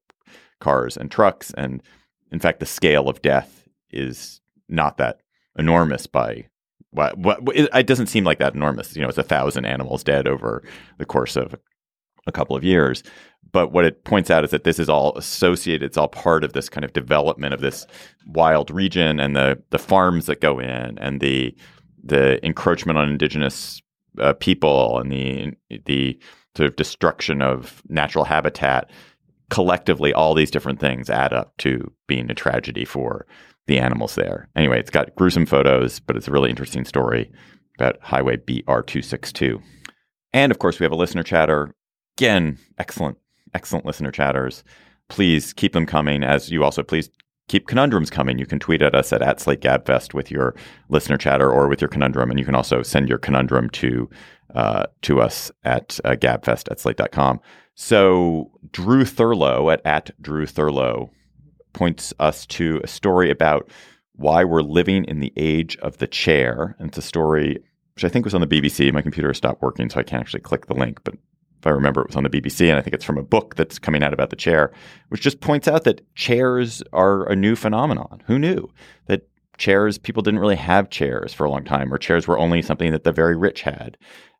[0.60, 1.82] cars and trucks and
[2.32, 3.57] in fact the scale of death
[3.90, 5.20] is not that
[5.58, 6.46] enormous by
[6.90, 8.96] what, what it doesn't seem like that enormous.
[8.96, 10.62] You know, it's a thousand animals dead over
[10.98, 11.54] the course of
[12.26, 13.02] a couple of years.
[13.50, 15.86] But what it points out is that this is all associated.
[15.86, 17.86] It's all part of this kind of development of this
[18.26, 21.54] wild region and the the farms that go in and the
[22.02, 23.80] the encroachment on indigenous
[24.18, 25.52] uh, people and the
[25.86, 26.18] the
[26.56, 28.90] sort of destruction of natural habitat.
[29.50, 33.26] Collectively, all these different things add up to being a tragedy for
[33.66, 34.48] the animals there.
[34.56, 37.30] Anyway, it's got gruesome photos, but it's a really interesting story
[37.78, 39.62] about Highway BR262.
[40.32, 41.74] And of course, we have a listener chatter.
[42.18, 43.18] Again, excellent,
[43.54, 44.64] excellent listener chatters.
[45.08, 47.08] Please keep them coming, as you also please
[47.48, 48.38] keep conundrums coming.
[48.38, 50.54] You can tweet at us at, at SlateGabFest with your
[50.88, 52.30] listener chatter or with your conundrum.
[52.30, 54.08] And you can also send your conundrum to
[54.54, 57.40] uh, to us at uh, gabfest at slate.com.
[57.74, 61.10] So Drew Thurlow at, at Drew Thurlow
[61.74, 63.70] points us to a story about
[64.14, 66.74] why we're living in the age of the chair.
[66.78, 67.58] And it's a story
[67.94, 68.92] which I think was on the BBC.
[68.92, 71.00] My computer stopped working, so I can't actually click the link.
[71.04, 71.16] But
[71.58, 73.56] if I remember, it was on the BBC, and I think it's from a book
[73.56, 74.72] that's coming out about the chair,
[75.08, 78.22] which just points out that chairs are a new phenomenon.
[78.26, 78.70] Who knew
[79.06, 82.62] that chairs, people didn't really have chairs for a long time, or chairs were only
[82.62, 83.98] something that the very rich had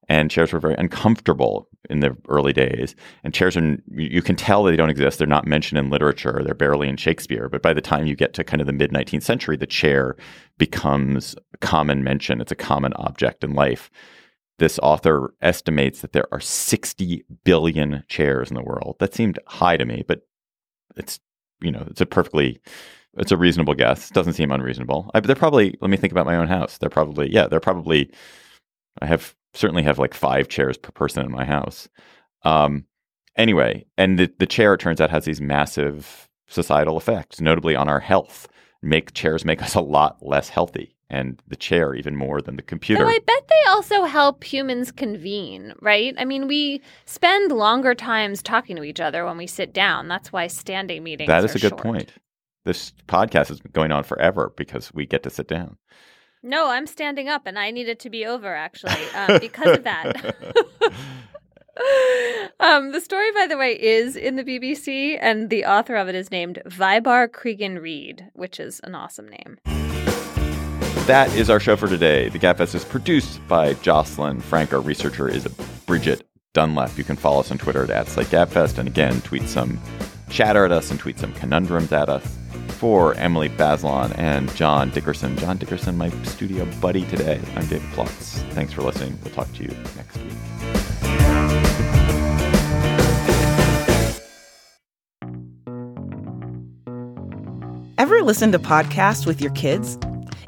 [0.09, 2.95] and chairs were very uncomfortable in the early days.
[3.25, 5.19] And chairs are, you can tell they don't exist.
[5.19, 6.41] They're not mentioned in literature.
[6.43, 7.49] They're barely in Shakespeare.
[7.49, 10.16] But by the time you get to kind of the mid 19th century, the chair
[10.57, 12.41] becomes common mention.
[12.41, 13.91] It's a common object in life.
[14.59, 18.97] This author estimates that there are 60 billion chairs in the world.
[18.99, 20.23] That seemed high to me, but
[20.97, 21.21] it's,
[21.61, 22.61] you know, it's a perfectly,
[23.17, 24.11] it's a reasonable guess.
[24.11, 25.11] It doesn't seem unreasonable.
[25.15, 26.79] I, they're probably, let me think about my own house.
[26.79, 28.11] They're probably, yeah, they're probably,
[29.01, 31.89] I have certainly have like five chairs per person in my house.
[32.43, 32.85] Um,
[33.37, 37.89] anyway, and the, the chair, it turns out, has these massive societal effects, notably on
[37.89, 38.49] our health.
[38.83, 42.63] make chairs make us a lot less healthy, and the chair even more than the
[42.63, 43.03] computer.
[43.03, 46.15] Though I bet they also help humans convene, right?
[46.19, 50.09] I mean, we spend longer times talking to each other when we sit down.
[50.09, 51.29] That's why standing meetings.
[51.29, 51.83] that is a good short.
[51.83, 52.13] point.
[52.65, 55.79] This podcast has been going on forever because we get to sit down.
[56.43, 59.85] No, I'm standing up, and I need it to be over actually um, because of
[59.85, 60.37] that.
[62.61, 66.15] um, the story, by the way, is in the BBC, and the author of it
[66.15, 69.59] is named Vybarr Cregan-Reid, which is an awesome name.
[71.09, 72.29] That is our show for today.
[72.29, 74.75] The Gabfest is produced by Jocelyn Frank.
[74.75, 75.49] Our researcher is
[75.87, 76.99] Bridget Dunlap.
[76.99, 79.81] You can follow us on Twitter at @SlateGabfest, and again, tweet some
[80.29, 82.37] chatter at us and tweet some conundrums at us.
[82.69, 87.41] For Emily Bazelon and John Dickerson, John Dickerson, my studio buddy today.
[87.57, 88.43] I'm David Plotz.
[88.53, 89.19] Thanks for listening.
[89.25, 90.35] We'll talk to you next week.
[97.97, 99.99] Ever listen to podcasts with your kids?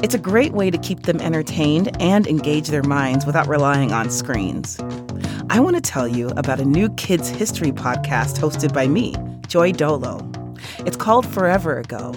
[0.03, 4.09] It's a great way to keep them entertained and engage their minds without relying on
[4.09, 4.81] screens.
[5.51, 9.15] I want to tell you about a new kids' history podcast hosted by me,
[9.47, 10.27] Joy Dolo.
[10.87, 12.15] It's called Forever Ago,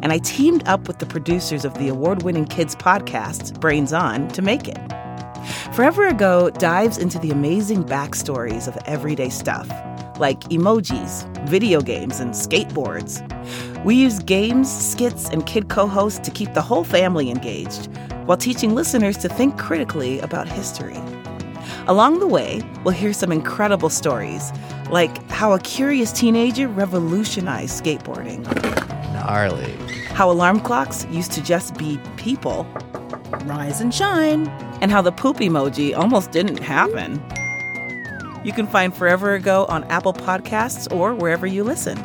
[0.00, 4.28] and I teamed up with the producers of the award winning kids podcast, Brains On,
[4.28, 4.78] to make it.
[5.74, 9.68] Forever Ago dives into the amazing backstories of everyday stuff,
[10.18, 13.20] like emojis, video games, and skateboards.
[13.86, 17.88] We use games, skits, and kid co hosts to keep the whole family engaged
[18.24, 21.00] while teaching listeners to think critically about history.
[21.86, 24.50] Along the way, we'll hear some incredible stories,
[24.90, 28.42] like how a curious teenager revolutionized skateboarding,
[29.12, 29.70] Gnarly.
[30.08, 32.66] how alarm clocks used to just be people,
[33.44, 34.48] rise and shine,
[34.80, 37.22] and how the poop emoji almost didn't happen.
[38.44, 42.04] You can find Forever Ago on Apple Podcasts or wherever you listen.